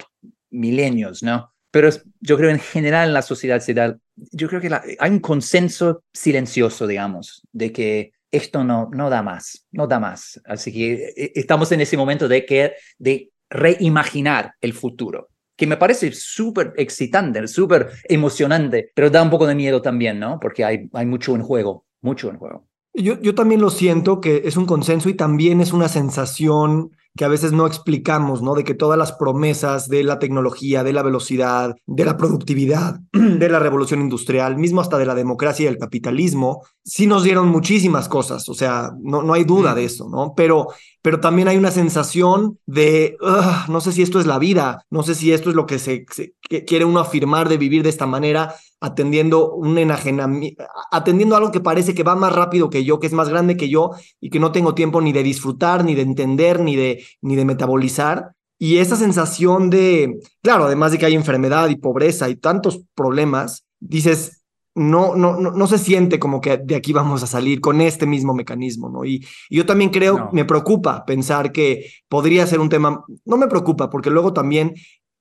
[0.51, 1.51] milenios, ¿no?
[1.71, 1.89] Pero
[2.19, 6.03] yo creo en general en la sociedad se da, yo creo que hay un consenso
[6.13, 10.41] silencioso, digamos, de que esto no, no da más, no da más.
[10.45, 15.75] Así que eh, estamos en ese momento de, que, de reimaginar el futuro que me
[15.75, 20.39] parece súper excitante, súper emocionante, pero da un poco de miedo también, ¿no?
[20.39, 22.65] Porque hay, hay mucho en juego, mucho en juego.
[22.93, 27.25] Yo, yo también lo siento que es un consenso y también es una sensación que
[27.25, 28.55] a veces no explicamos, ¿no?
[28.55, 33.49] De que todas las promesas de la tecnología, de la velocidad, de la productividad, de
[33.49, 38.07] la revolución industrial, mismo hasta de la democracia y el capitalismo, sí nos dieron muchísimas
[38.07, 40.31] cosas, o sea, no, no hay duda de eso, ¿no?
[40.33, 40.67] Pero,
[41.01, 43.17] pero también hay una sensación de,
[43.67, 46.05] no sé si esto es la vida, no sé si esto es lo que se,
[46.11, 51.59] se quiere uno afirmar de vivir de esta manera, atendiendo un enajenamiento, atendiendo algo que
[51.59, 54.39] parece que va más rápido que yo, que es más grande que yo y que
[54.39, 58.35] no tengo tiempo ni de disfrutar, ni de entender, ni de, ni de metabolizar.
[58.57, 63.65] Y esa sensación de, claro, además de que hay enfermedad y pobreza y tantos problemas,
[63.79, 64.43] dices,
[64.75, 68.05] no, no, no, no se siente como que de aquí vamos a salir con este
[68.05, 69.03] mismo mecanismo, ¿no?
[69.05, 73.89] Y, yo también creo, me preocupa pensar que podría ser un tema, no me preocupa,
[73.89, 74.73] porque luego también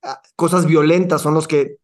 [0.03, 1.77] ah, cosas violentas son los que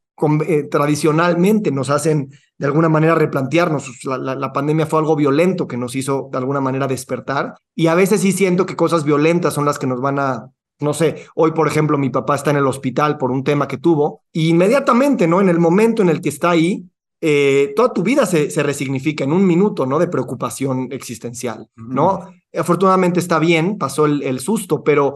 [0.47, 4.05] eh, tradicionalmente nos hacen de alguna manera replantearnos.
[4.05, 7.95] La, la, pandemia fue algo violento que nos hizo de alguna manera despertar y a
[7.95, 10.51] veces sí siento que cosas violentas son las que nos van a,
[10.81, 13.79] no sé, hoy por ejemplo mi papá está en el hospital por un tema que
[13.79, 15.41] tuvo y inmediatamente, ¿no?
[15.41, 16.85] En el momento en el que está ahí,
[17.21, 19.99] eh, toda tu vida se, se, resignifica en un minuto, ¿no?
[19.99, 22.29] De preocupación existencial, ¿no?
[22.53, 25.15] Afortunadamente está bien, pasó el, el susto, pero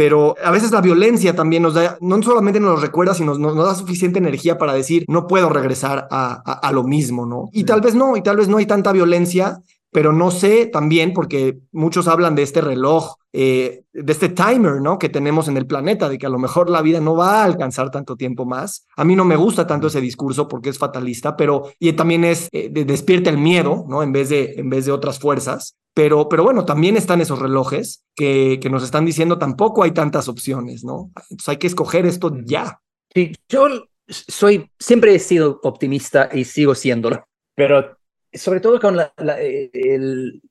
[0.00, 3.74] pero a veces la violencia también nos da, no solamente nos recuerda, sino nos, da
[3.74, 7.50] suficiente energía para decir, no puedo regresar a, a, lo mismo, ¿no?
[7.52, 9.60] Y tal vez no, y tal vez no hay tanta violencia,
[9.90, 14.98] pero no sé también, porque muchos hablan de este reloj, eh, de este timer, ¿no?
[14.98, 17.44] Que tenemos en el planeta, de que a lo mejor la vida no va a
[17.44, 18.86] alcanzar tanto tiempo más.
[18.96, 22.48] A mí no me gusta tanto ese discurso porque es fatalista, pero y también es,
[22.52, 24.02] eh, despierta el miedo, ¿no?
[24.02, 25.76] En vez de, en vez de otras fuerzas.
[25.92, 30.28] Pero, pero bueno, también están esos relojes que, que nos están diciendo tampoco hay tantas
[30.28, 31.10] opciones, ¿no?
[31.30, 32.80] Entonces hay que escoger esto ya.
[33.12, 33.66] Sí, yo
[34.06, 37.24] soy, siempre he sido optimista y sigo siéndolo,
[37.56, 37.96] pero
[38.32, 38.96] sobre todo con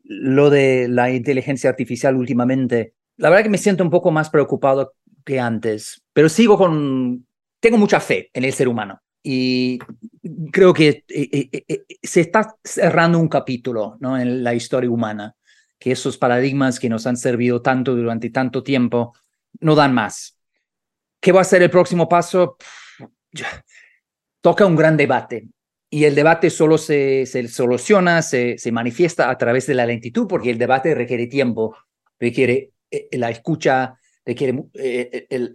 [0.03, 4.93] lo de la inteligencia artificial últimamente, la verdad que me siento un poco más preocupado
[5.25, 7.25] que antes, pero sigo con,
[7.59, 9.79] tengo mucha fe en el ser humano y
[10.51, 14.17] creo que eh, eh, eh, se está cerrando un capítulo ¿no?
[14.17, 15.35] en la historia humana,
[15.77, 19.13] que esos paradigmas que nos han servido tanto durante tanto tiempo
[19.59, 20.37] no dan más.
[21.19, 22.57] ¿Qué va a ser el próximo paso?
[24.41, 25.49] Toca un gran debate
[25.89, 30.58] y el debate solo se, soluciona, se, manifiesta a través de la lentitud, porque el
[30.58, 31.75] debate requiere tiempo,
[32.19, 32.71] requiere
[33.12, 34.65] la escucha, requiere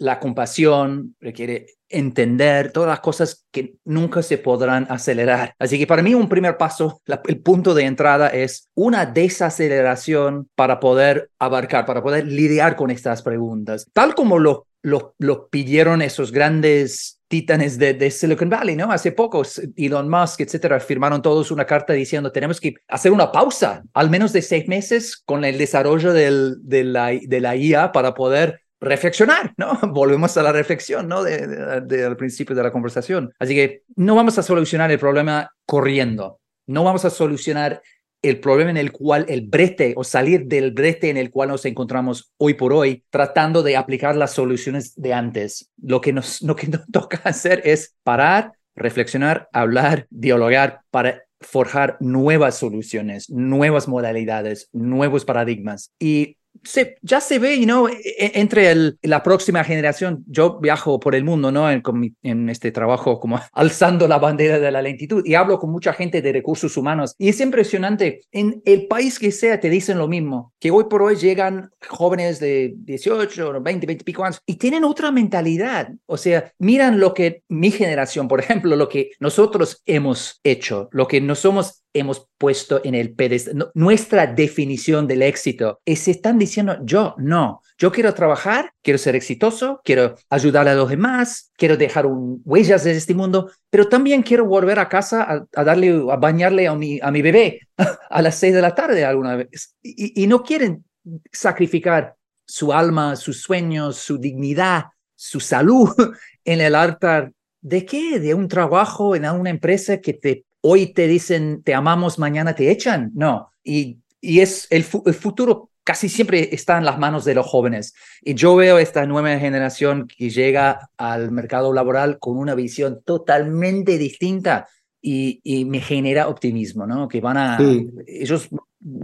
[0.01, 5.55] la compasión, requiere entender todas las cosas que nunca se podrán acelerar.
[5.61, 10.81] Así que para mí un primer paso, el punto de entrada es una desaceleración para
[10.81, 17.14] poder abarcar, para poder lidiar con estas preguntas, tal como lo, lo pidieron esos grandes
[17.35, 18.93] titanes de, Silicon Valley, ¿no?
[18.93, 19.43] Hace poco,
[19.77, 24.33] Elon Musk, etcétera, firmaron todos una carta diciendo tenemos que hacer una pausa, al menos
[24.33, 29.81] de seis meses, con el desarrollo de, la, de IA para poder reflexionar, ¿no?
[29.93, 31.25] Volvemos a la reflexión, ¿no?
[31.25, 33.33] De, al principio de la conversación.
[33.41, 37.83] Así que no vamos a solucionar el problema corriendo, no vamos a solucionar
[38.25, 41.65] el problema en el cual el brete o salir del brete en el cual nos
[41.67, 45.71] encontramos hoy por hoy, tratando de aplicar las soluciones de antes.
[45.81, 51.99] Lo que nos, lo que nos toca hacer es parar, reflexionar, hablar, dialogar para forjar
[52.01, 55.93] nuevas soluciones, nuevas modalidades, nuevos paradigmas.
[55.99, 60.25] Y se, ya se ve, you know, e, e, entre la próxima generación.
[60.27, 61.71] Yo viajo por el mundo, ¿no?
[61.71, 66.23] En, este trabajo como alzando la bandera de la lentitud y hablo con mucha gente
[66.23, 68.23] de recursos humanos y es impresionante.
[68.33, 72.41] En el país que sea te dicen lo mismo, que hoy por hoy llegan jóvenes
[72.41, 75.89] de 18, 20, 20 y pico años y tienen otra mentalidad.
[76.07, 81.07] O sea, miran lo que mi generación, por ejemplo, lo que nosotros hemos hecho, lo
[81.09, 83.71] que no somos hemos puesto en el pedestal.
[83.75, 87.63] Nuestra definición del éxito es están diciendo yo no.
[87.79, 92.85] Yo quiero trabajar, quiero ser exitoso, quiero ayudar a los demás, quiero dejar un, huellas
[92.85, 97.01] de este mundo, pero también quiero volver a casa a, darle, a bañarle a mi,
[97.01, 97.61] a mi bebé
[98.11, 99.75] a las seis de la tarde alguna vez.
[99.83, 100.85] Y, y no quieren
[101.33, 105.91] sacrificar su alma, sus sueños, su dignidad, su salud
[106.45, 107.33] en el altar.
[107.61, 108.21] ¿De qué?
[108.21, 112.71] De un trabajo en una empresa que te hoy te dicen te amamos, mañana te
[112.71, 113.11] echan.
[113.15, 117.95] No, y, y es el, futuro casi siempre está en las manos de los jóvenes.
[118.23, 123.99] Y yo veo esta nueva generación que llega al mercado laboral con una visión totalmente
[123.99, 124.67] distinta
[125.03, 127.09] y, y me genera optimismo, ¿no?
[127.09, 127.59] Que van a,
[128.07, 128.49] ellos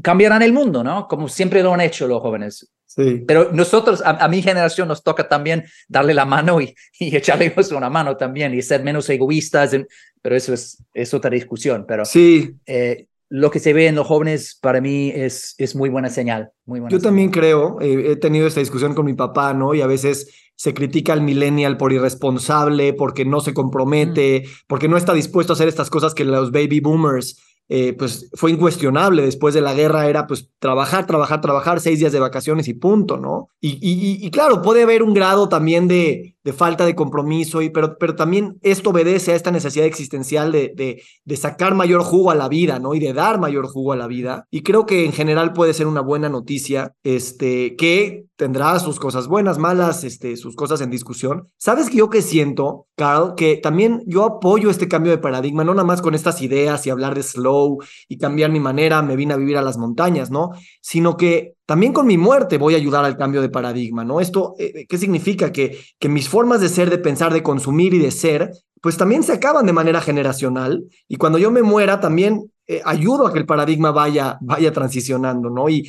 [0.02, 1.06] cambiarán el mundo, ¿no?
[1.08, 2.70] Como siempre lo han hecho los jóvenes.
[2.86, 3.22] Sí.
[3.26, 7.88] Pero nosotros, a, mi generación, nos toca también darle la mano y, y echarle una
[7.88, 9.76] mano también y ser menos egoístas.
[10.20, 11.84] pero eso es, es otra discusión.
[11.86, 12.56] Pero sí.
[12.66, 16.50] Eh, lo que se ve en los jóvenes para mí es, es muy buena señal.
[16.66, 19.72] Muy buena Yo también creo, eh, he tenido esta discusión con mi papá, ¿no?
[19.72, 24.50] Y a veces se critica al millennial por irresponsable, porque no se compromete, mm.
[24.66, 27.40] porque no está dispuesto a hacer estas cosas que los baby boomers
[27.72, 29.22] eh, pues fue incuestionable.
[29.22, 33.16] Después de la guerra era pues trabajar, trabajar, trabajar, seis días de vacaciones y punto,
[33.16, 33.48] ¿no?
[33.60, 37.70] Y, y, y claro, puede haber un grado también de, de falta de compromiso, y,
[37.70, 42.30] pero, pero también esto obedece a esta necesidad existencial de, de, de, sacar mayor jugo
[42.30, 42.94] a la vida, ¿no?
[42.94, 44.46] Y de dar mayor jugo a la vida.
[44.50, 49.28] Y creo que en general puede ser una buena noticia, este, que tendrá sus cosas
[49.28, 51.50] buenas, malas, este, sus cosas en discusión.
[51.58, 55.74] ¿Sabes que yo que siento, Carl, que también yo apoyo este cambio de paradigma, no
[55.74, 59.34] nada más con estas ideas y hablar de slow y cambiar mi manera, me vine
[59.34, 60.52] a vivir a las montañas, ¿no?
[60.80, 64.20] Sino que también con mi muerte voy a ayudar al cambio de paradigma, ¿no?
[64.20, 65.52] Esto, eh, ¿qué significa?
[65.52, 65.78] Que,
[66.08, 69.66] mis formas de ser, de pensar, de consumir y de ser, pues también se acaban
[69.66, 73.92] de manera generacional y cuando yo me muera también eh, ayudo a que el paradigma
[73.92, 75.68] vaya, vaya transicionando, ¿no?
[75.68, 75.84] Y,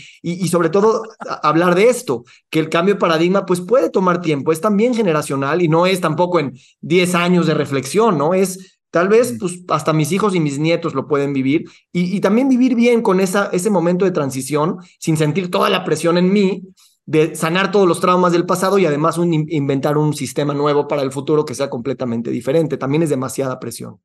[0.50, 1.02] sobre todo
[1.42, 5.64] hablar de esto, que el cambio de paradigma pues puede tomar tiempo, es también generacional
[5.64, 8.36] y no es tampoco en 10 años de reflexión, ¿no?
[8.36, 12.50] Es Tal vez pues, hasta mis hijos y mis nietos lo pueden vivir y, también
[12.50, 16.62] vivir bien con esa, ese momento de transición sin sentir toda la presión en mí
[17.06, 21.12] de sanar todos los traumas del pasado y además inventar un sistema nuevo para el
[21.12, 22.78] futuro que sea completamente diferente.
[22.78, 24.00] También es demasiada presión.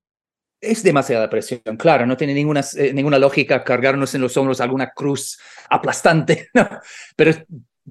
[0.61, 4.91] Es demasiada presión, claro, no tiene ninguna, eh, ninguna lógica cargarnos en los hombros alguna
[4.91, 5.39] cruz
[5.69, 6.49] aplastante,
[7.17, 7.33] pero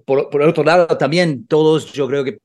[0.04, 2.40] por, por otro lado también todos yo creo que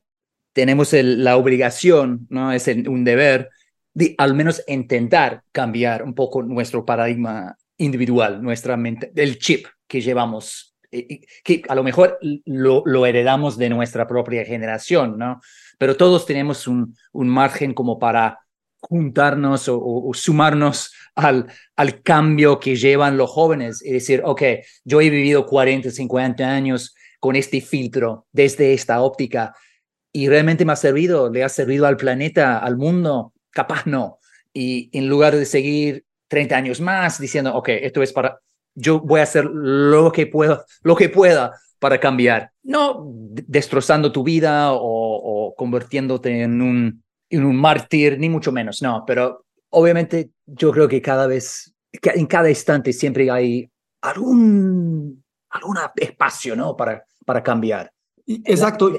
[0.53, 2.51] tenemos la obligación, ¿no?
[2.51, 3.49] es un deber
[3.93, 10.01] de al menos intentar cambiar un poco nuestro paradigma individual, nuestra mente, el chip que
[10.01, 15.39] llevamos que a lo mejor lo, lo, heredamos de nuestra propia generación, ¿no?
[15.77, 18.39] Pero todos tenemos un, un margen como para
[18.81, 24.41] juntarnos o, sumarnos al, al cambio que llevan los jóvenes y decir, ok,
[24.83, 29.53] yo he vivido 40, 50 años con este filtro desde esta óptica
[30.11, 34.19] y realmente me ha servido, le ha servido al planeta, al mundo, capaz no.
[34.53, 38.39] Y en lugar de seguir 30 años más diciendo, ok, esto es para,
[38.75, 44.23] yo voy a hacer lo que pueda, lo que pueda para cambiar, no destrozando tu
[44.23, 50.31] vida o, o convirtiéndote en un en un mártir, ni mucho menos, no, pero obviamente
[50.45, 53.71] yo creo que cada vez, que en cada instante siempre hay
[54.01, 56.75] algún, algún espacio, ¿no?
[56.75, 57.91] Para, para cambiar.
[58.27, 58.91] Exacto.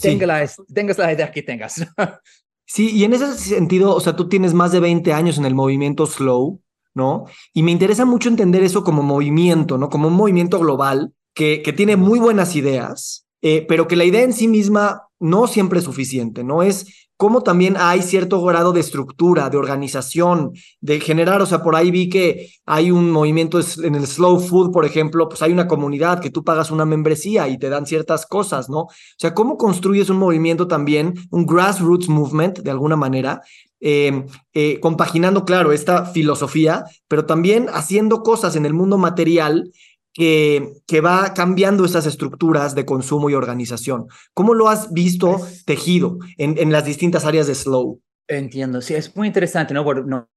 [0.00, 1.84] Tenga la, tengas la idea que tengas.
[2.70, 5.54] Sí, y en ese sentido, o sea, tú tienes más de 20 años en el
[5.54, 6.60] movimiento slow,
[6.94, 7.24] ¿no?
[7.54, 9.88] Y me interesa mucho entender eso como movimiento, ¿no?
[9.88, 14.22] Como un movimiento global que, que tiene muy buenas ideas, eh, pero que la idea
[14.22, 16.62] en sí misma no siempre es suficiente, ¿no?
[16.62, 21.74] Es cómo también hay cierto grado de estructura, de organización, de generar, o sea, por
[21.74, 25.66] ahí vi que hay un movimiento en el slow food, por ejemplo, pues hay una
[25.66, 28.82] comunidad que tú pagas una membresía y te dan ciertas cosas, ¿no?
[28.82, 33.42] O sea, cómo construyes un movimiento también, un grassroots movement, de alguna manera,
[33.80, 39.72] eh, eh, compaginando, claro, esta filosofía, pero también haciendo cosas en el mundo material
[40.12, 44.06] que, va cambiando esas estructuras de consumo y organización.
[44.34, 48.00] ¿Cómo lo has visto pues tejido en, en las distintas áreas de Slow?
[48.26, 49.84] Entiendo, sí, es muy interesante, ¿no?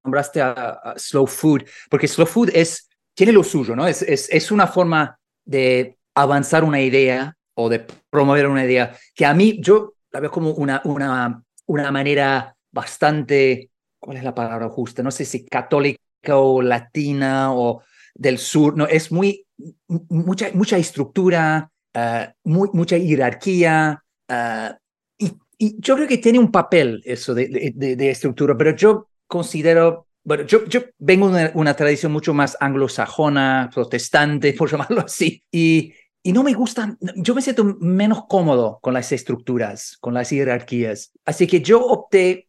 [0.03, 3.85] Nombraste a, Slow Food, porque Slow Food es, tiene lo suyo, ¿no?
[3.85, 9.25] Es, es, es una forma de avanzar una idea o de promover una idea que
[9.25, 14.69] a mí, yo la veo como una, una, una manera bastante, ¿cuál es la palabra
[14.69, 15.03] justa?
[15.03, 15.99] No sé si católica
[16.37, 19.45] o latina o del sur, no, es muy
[19.87, 24.03] mucha, mucha estructura, ah, mucha jerarquía.
[24.27, 24.77] Ah,
[25.17, 25.37] y,
[25.79, 30.61] yo creo que tiene un papel eso de, de, estructura, pero yo considero, bueno, yo,
[30.97, 35.93] vengo de una, tradición mucho más anglosajona, protestante, por llamarlo así, y,
[36.23, 41.11] y no me gusta, yo me siento menos cómodo con las estructuras, con las jerarquías.
[41.25, 42.47] Así que yo opté,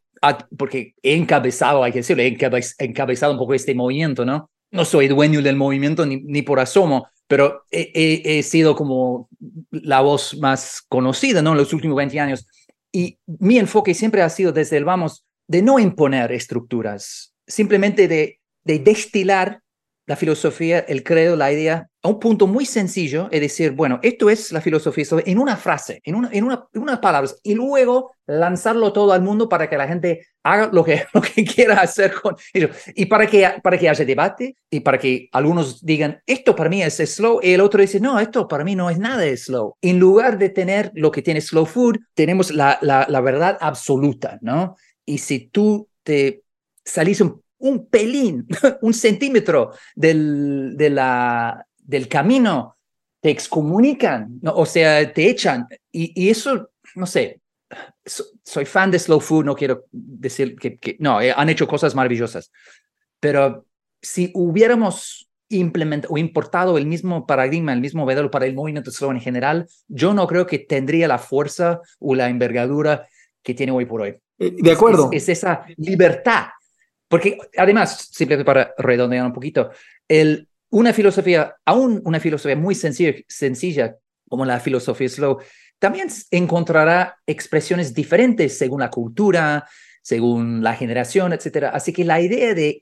[0.56, 2.36] porque he encabezado, hay que decirlo, he
[2.78, 4.50] encabezado un poco este movimiento, ¿no?
[4.72, 9.28] No soy dueño del movimiento ni, ni por asomo, pero he, sido como
[9.70, 11.52] la voz más conocida ¿no?
[11.52, 12.46] en los últimos 20 años.
[12.90, 18.40] Y mi enfoque siempre ha sido desde el vamos de no imponer estructuras, simplemente de,
[18.64, 19.60] de destilar
[20.12, 24.28] la filosofía, el credo, la idea a un punto muy sencillo, es decir, bueno, esto
[24.28, 28.92] es la filosofía en una frase, en, una, en, una, unas palabras, y luego lanzarlo
[28.92, 32.36] todo al mundo para que la gente haga lo que, lo que quiera hacer con
[32.52, 32.68] ello.
[32.94, 36.82] Y para que, para que haya debate y para que algunos digan, esto para mí
[36.82, 39.76] es slow, y el otro dice, no, esto para mí no es nada de slow.
[39.80, 44.38] En lugar de tener lo que tiene slow food, tenemos la, la, la verdad absoluta,
[44.42, 44.76] ¿no?
[45.06, 46.42] Y si tú te
[46.84, 48.46] salís un un pelín,
[48.82, 52.76] un centímetro del, de la, del camino,
[53.20, 54.52] te excomunican, ¿no?
[54.54, 55.66] o sea, te echan.
[55.90, 57.40] Y, eso, no sé,
[58.42, 61.94] soy fan de Slow Food, no quiero decir que, que no, eh, han hecho cosas
[61.94, 62.50] maravillosas,
[63.20, 63.64] pero
[64.00, 69.12] si hubiéramos implementado o importado el mismo paradigma, el mismo modelo para el movimiento slow
[69.12, 73.06] en general, yo no creo que tendría la fuerza o la envergadura
[73.42, 74.16] que tiene hoy por hoy.
[74.38, 75.10] Eh, de acuerdo.
[75.12, 76.46] es esa libertad
[77.12, 79.70] porque además, simplemente para redondear un poquito,
[80.70, 83.98] una filosofía, aún una filosofía muy sencilla,
[84.30, 85.36] como la filosofía slow,
[85.78, 89.68] también encontrará expresiones diferentes según la cultura,
[90.00, 91.66] según la generación, etc.
[91.74, 92.80] Así que la idea de,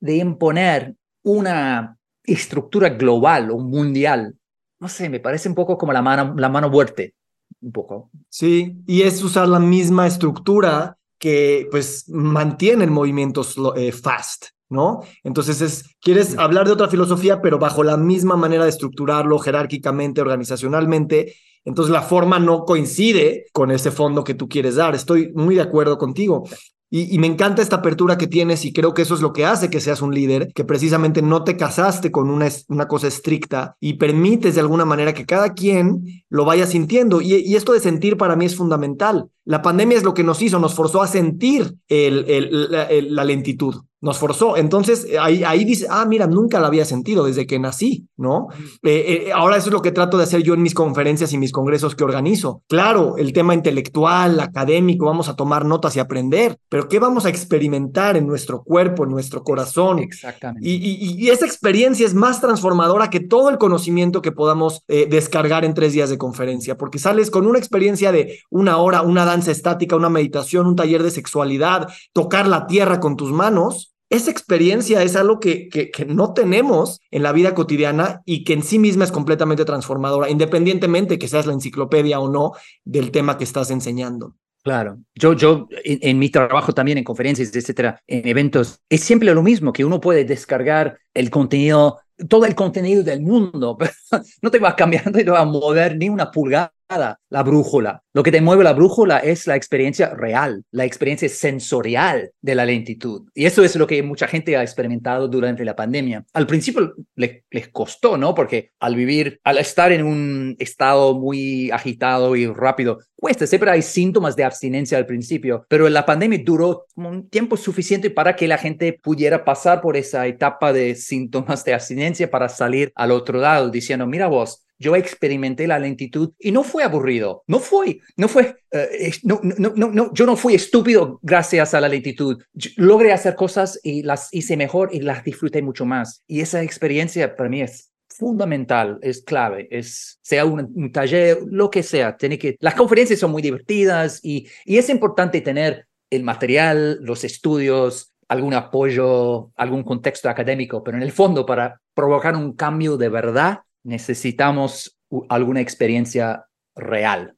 [0.00, 4.34] de imponer una estructura global o mundial,
[4.80, 7.12] no sé, me parece un poco como la mano, la mano muerte,
[7.60, 8.10] un poco.
[8.30, 15.00] Sí, y es usar la misma estructura que pues mantienen movimientos eh, fast, ¿no?
[15.24, 20.20] Entonces es, quieres hablar de otra filosofía, pero bajo la misma manera de estructurarlo jerárquicamente,
[20.20, 24.94] organizacionalmente, entonces la forma no coincide con ese fondo que tú quieres dar.
[24.94, 26.44] Estoy muy de acuerdo contigo.
[26.90, 29.68] Y, me encanta esta apertura que tienes y creo que eso es lo que hace
[29.68, 33.94] que seas un líder, que precisamente no te casaste con una, una cosa estricta y
[33.94, 37.20] permites de alguna manera que cada quien lo vaya sintiendo.
[37.20, 39.28] Y, y esto de sentir para mí es fundamental.
[39.48, 44.56] La pandemia es lo que nos hizo, nos forzó a sentir la lentitud nos forzó.
[44.56, 48.48] Entonces, eh, ahí, ahí dice, ah, mira, nunca la había sentido desde que nací, ¿no?
[48.82, 51.38] Eh, eh, ahora eso es lo que trato de hacer yo en mis conferencias y
[51.38, 52.62] mis congresos que organizo.
[52.68, 57.28] Claro, el tema intelectual, académico, vamos a tomar notas y aprender, pero ¿qué vamos a
[57.28, 59.98] experimentar en nuestro cuerpo, en nuestro corazón?
[59.98, 60.68] Exactamente.
[60.68, 65.92] Y, esa experiencia es más transformadora que todo el conocimiento que podamos descargar en tres
[65.92, 70.08] días de conferencia, porque sales con una experiencia de una hora, una danza estática, una
[70.08, 75.38] meditación, un taller de sexualidad, tocar la tierra con tus manos esa experiencia es algo
[75.38, 79.66] que, que, no tenemos en la vida cotidiana y que en sí misma es completamente
[79.66, 82.52] transformadora, independientemente que seas la enciclopedia o no
[82.84, 84.34] del tema que estás enseñando.
[84.62, 89.42] Claro, yo, yo en, mi trabajo también, en conferencias, etcétera, en eventos, es siempre lo
[89.42, 93.92] mismo, que uno puede descargar el contenido, todo el contenido del mundo, pero
[94.40, 98.02] no te va a cambiar, no te va a mover ni una pulgada la brújula.
[98.14, 102.64] Lo que te mueve la brújula es la experiencia real, la experiencia sensorial de la
[102.64, 103.28] lentitud.
[103.34, 106.24] Y eso es lo que mucha gente ha experimentado durante la pandemia.
[106.32, 108.34] Al principio les, les costó, ¿no?
[108.34, 113.46] Porque al vivir, al estar en un estado muy agitado y rápido, cuesta.
[113.46, 118.34] Siempre hay síntomas de abstinencia al principio, pero la pandemia duró un tiempo suficiente para
[118.34, 123.10] que la gente pudiera pasar por esa etapa de síntomas de abstinencia para salir al
[123.10, 128.00] otro lado diciendo, mira vos, yo experimenté la lentitud y no fue aburrido, no fue,
[128.16, 132.42] no fue, eh, no, no, no, no, yo no fui estúpido gracias a la lentitud.
[132.76, 136.22] logré hacer cosas y las hice mejor y las disfruté mucho más.
[136.26, 141.82] Y esa experiencia para mí es fundamental, es clave, es sea un, taller, lo que
[141.82, 146.98] sea, tiene que, las conferencias son muy divertidas y, y es importante tener el material,
[147.02, 152.96] los estudios, algún apoyo, algún contexto académico, pero en el fondo para provocar un cambio
[152.96, 154.98] de verdad necesitamos
[155.28, 157.36] alguna experiencia real.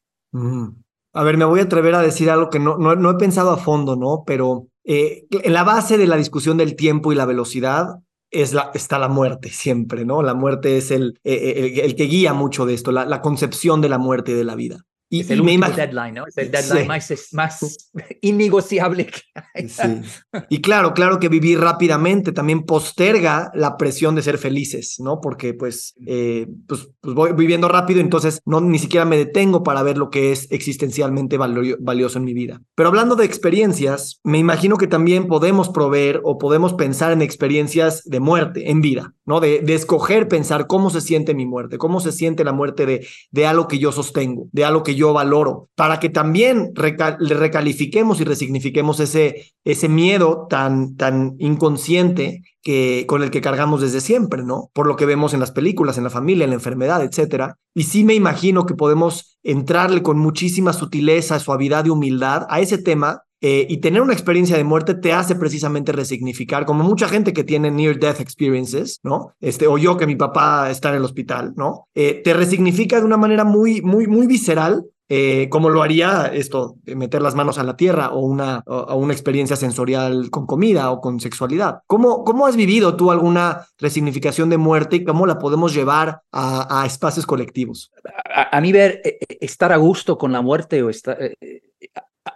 [1.13, 3.57] A ver, me voy a atrever a decir algo que no, no, he pensado a
[3.57, 4.23] fondo, ¿no?
[4.27, 7.97] Pero eh, en la base de la discusión del tiempo y la velocidad
[8.31, 10.23] es la, está la muerte siempre, ¿no?
[10.23, 13.81] La muerte es el, eh, eh, el, que guía mucho de esto, la, la, concepción
[13.81, 14.85] de la muerte y de la vida.
[15.13, 16.27] Y, es el último deadline, ¿no?
[16.29, 17.91] Es el deadline más, más
[18.23, 19.21] innegociable que
[19.55, 19.69] hay.
[19.69, 20.03] Sí.
[20.49, 25.21] Y claro, claro que vivir rápidamente también posterga la presión de ser felices, ¿no?
[25.21, 29.83] Porque pues, eh, pues, pues, voy viviendo rápido, entonces no ni siquiera me detengo para
[29.83, 32.63] ver lo que es existencialmente valioso en mi vida.
[32.77, 38.05] Pero hablando de experiencias, me imagino que también podemos proveer o podemos pensar en experiencias
[38.05, 39.41] de muerte, en vida, ¿no?
[39.41, 43.05] De, de escoger pensar cómo se siente mi muerte, cómo se siente la muerte de,
[43.33, 46.73] de algo que yo sostengo, de algo que yo yo valoro, para que también
[47.19, 53.81] le recalifiquemos y resignifiquemos ese, ese miedo tan, tan inconsciente que, con el que cargamos
[53.81, 54.71] desde siempre, ¿no?
[54.73, 57.57] Por lo que vemos en las películas, en la familia, en la enfermedad, etcétera.
[57.75, 62.79] Y sí me imagino que podemos entrarle con muchísima sutileza, suavidad y humildad a ese
[62.79, 67.33] tema eh, y tener una experiencia de muerte te hace precisamente resignificar, como mucha gente
[67.33, 69.35] que tiene near death experiences, ¿no?
[69.41, 71.89] Este, o yo que mi papá está en el hospital, ¿no?
[71.95, 76.77] Eh, te resignifica de una manera muy, muy, muy visceral eh, como lo haría esto,
[76.87, 81.01] meter las manos a la tierra o una, o, una experiencia sensorial con comida o
[81.01, 81.81] con sexualidad.
[81.89, 86.85] ¿Cómo, ¿Cómo has vivido tú alguna resignificación de muerte y cómo la podemos llevar a,
[86.87, 87.91] espacios colectivos?
[88.53, 91.19] A, mí ver, eh, eh, estar a gusto con la muerte o estar,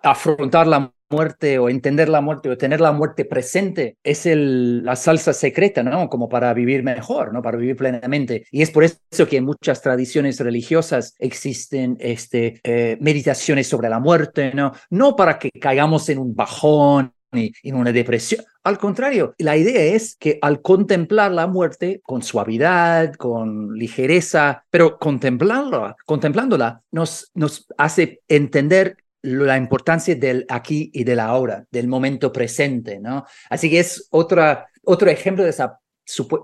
[0.03, 5.33] afrontar la muerte o entender la muerte o tener la muerte presente es la salsa
[5.33, 6.09] secreta, ¿no?
[6.09, 7.43] Como para vivir mejor, ¿no?
[7.43, 8.47] Para vivir plenamente.
[8.51, 14.01] Y es por eso que en muchas tradiciones religiosas existen este, eh, meditaciones sobre la
[14.01, 14.73] muerte, ¿no?
[14.91, 18.45] No para que caigamos en un bajón y en una depresión.
[18.63, 24.99] Al contrario, la idea es que al contemplar la muerte con suavidad, con ligereza, pero
[24.99, 32.31] contemplarla, contemplándola, nos, nos hace entender la importancia del aquí y del ahora, del momento
[32.31, 33.25] presente, ¿no?
[33.49, 35.81] Así que es otra, otro ejemplo de esa,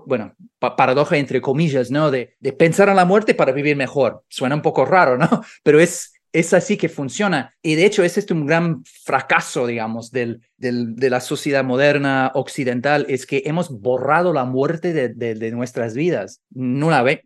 [0.07, 2.09] bueno, paradoja entre comillas, ¿no?
[2.09, 4.23] De, de pensar en la muerte para vivir mejor.
[4.29, 5.29] Suena un poco raro, ¿no?
[5.63, 7.53] Pero es, es así que funciona.
[7.61, 13.25] Y de hecho, es este un gran fracaso, digamos, de la sociedad moderna occidental es
[13.25, 16.41] que hemos borrado la muerte de, nuestras vidas.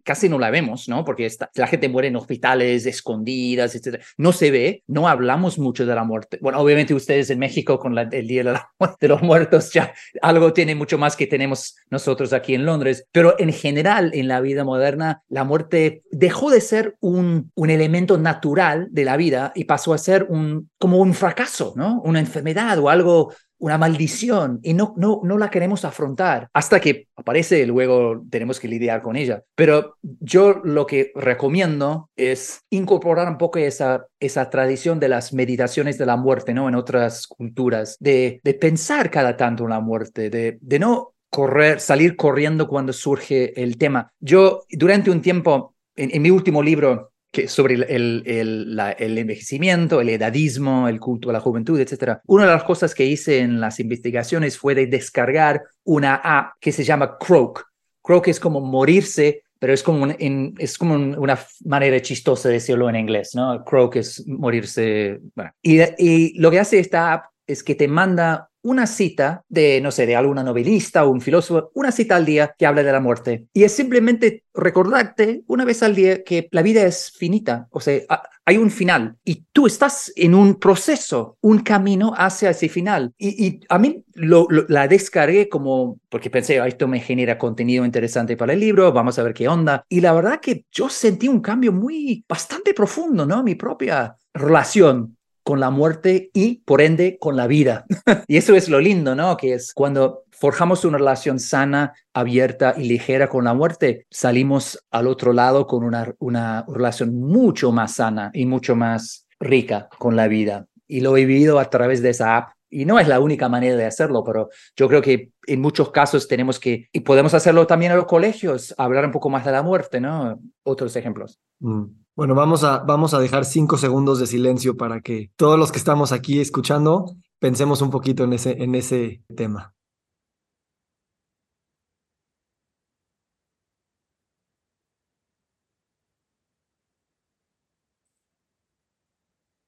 [0.03, 1.03] Casi no la vemos, ¿no?
[1.03, 4.01] Porque la gente muere en hospitales, escondidas, etc.
[4.17, 6.39] No se ve, no hablamos mucho de la muerte.
[6.41, 8.43] Bueno, obviamente ustedes en México con el Día
[8.99, 13.35] de, los Muertos ya algo tiene mucho más que tenemos nosotros aquí en Londres, pero
[13.39, 19.05] en general en la vida moderna la muerte dejó de ser un elemento natural de
[19.05, 22.01] la vida y pasó a ser un, como un fracaso, ¿no?
[22.03, 27.07] Una enfermedad o algo una maldición y no, no, no la queremos afrontar hasta que
[27.15, 29.43] aparece y luego tenemos que lidiar con ella.
[29.55, 35.97] Pero yo lo que recomiendo es incorporar un poco esa, esa tradición de las meditaciones
[35.97, 36.67] de la muerte, ¿no?
[36.67, 41.79] En otras culturas, de, de pensar cada tanto en la muerte, de, de no correr,
[41.79, 44.11] salir corriendo cuando surge el tema.
[44.19, 47.13] Yo durante un tiempo, en mi último libro,
[47.47, 47.83] sobre el,
[48.25, 52.19] el, el, envejecimiento, el edadismo, el culto a la juventud, etc.
[52.27, 56.71] Una de las cosas que hice en las investigaciones fue de descargar una app que
[56.71, 57.65] se llama Croak.
[58.01, 62.95] Croak es como morirse, pero es como, es como una manera chistosa de decirlo en
[62.95, 63.63] inglés, ¿no?
[63.63, 65.21] Croak es morirse.
[65.61, 69.91] Y, y lo que hace esta app es que te manda una cita de, no
[69.91, 72.99] sé, de alguna novelista o un filósofo, una cita al día que habla de la
[72.99, 73.45] muerte.
[73.53, 78.01] Y es simplemente recordarte una vez al día que la vida es finita, o sea,
[78.43, 83.13] hay un final y tú estás en un proceso, un camino hacia ese final.
[83.19, 88.53] Y, a mí lo, la descargué como, porque pensé, esto me genera contenido interesante para
[88.53, 89.83] el libro, vamos a ver qué onda.
[89.89, 93.43] Y la verdad que yo sentí un cambio muy, bastante profundo, ¿no?
[93.43, 95.14] Mi propia relación
[95.45, 97.85] con la muerte y por ende con la vida.
[98.27, 99.37] y eso es lo lindo, ¿no?
[99.37, 105.07] Que es cuando forjamos una relación sana, abierta y ligera con la muerte, salimos al
[105.07, 110.27] otro lado con una, una relación mucho más sana y mucho más rica con la
[110.27, 110.65] vida.
[110.87, 112.49] Y lo he vivido a través de esa app.
[112.71, 116.27] Y no es la única manera de hacerlo, pero yo creo que en muchos casos
[116.27, 119.61] tenemos que, y podemos hacerlo también en los colegios, hablar un poco más de la
[119.61, 120.39] muerte, ¿no?
[120.63, 121.39] Otros ejemplos.
[121.59, 122.04] Mm.
[122.15, 125.79] Bueno, vamos a, vamos a dejar cinco segundos de silencio para que todos los que
[125.79, 129.75] estamos aquí escuchando pensemos un poquito en ese, en ese tema.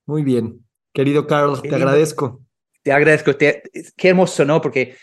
[0.05, 0.65] Muy bien.
[0.93, 2.41] Querido Carlos, te agradezco.
[2.81, 3.37] Te agradezco.
[3.37, 3.61] qué
[4.07, 4.61] hermoso, ¿no?
[4.61, 4.95] Porque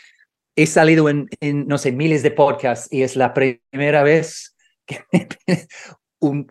[0.57, 5.05] he salido en, en, no sé, miles de podcasts y es la primera vez que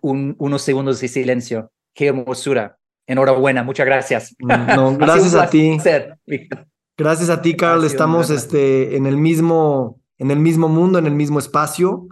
[0.01, 1.71] unos segundos de silencio.
[1.93, 2.77] Qué hermosura.
[3.07, 4.35] Enhorabuena, muchas gracias.
[4.39, 5.77] Mm, gracias a ti.
[6.97, 7.83] Gracias a ti, Carl.
[7.83, 12.07] Estamos este, en, el mismo, en el mismo mundo, en el mismo espacio.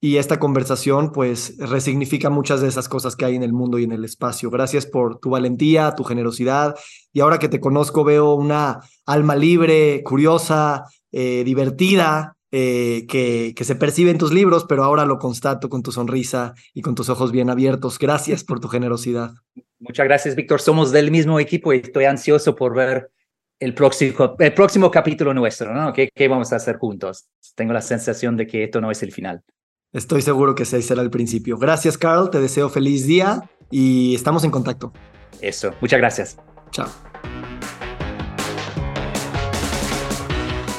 [0.00, 3.84] Y esta conversación, pues, resignifica muchas de esas cosas que hay en el mundo y
[3.84, 4.50] en el espacio.
[4.50, 6.74] Gracias por tu valentía, tu generosidad.
[7.12, 13.64] Y ahora que te conozco, veo una alma libre, curiosa, eh, divertida, eh, que, que,
[13.64, 17.08] se percibe en tus libros, pero ahora lo constato con tu sonrisa y con tus
[17.08, 17.98] ojos bien abiertos.
[17.98, 19.32] Gracias por tu generosidad.
[19.80, 20.60] Muchas gracias, Víctor.
[20.60, 23.10] Somos del mismo equipo y estoy ansioso por ver
[23.58, 25.92] el próximo, el próximo capítulo nuestro, ¿no?
[25.92, 27.26] ¿Qué, ¿Qué vamos a hacer juntos?
[27.56, 29.42] Tengo la sensación de que esto no es el final.
[29.92, 31.58] Estoy seguro que ese será el principio.
[31.58, 32.30] Gracias, Carl.
[32.30, 34.92] Te deseo feliz día y estamos en contacto.
[35.40, 35.74] Eso.
[35.80, 36.36] Muchas gracias.
[36.70, 37.13] Chao.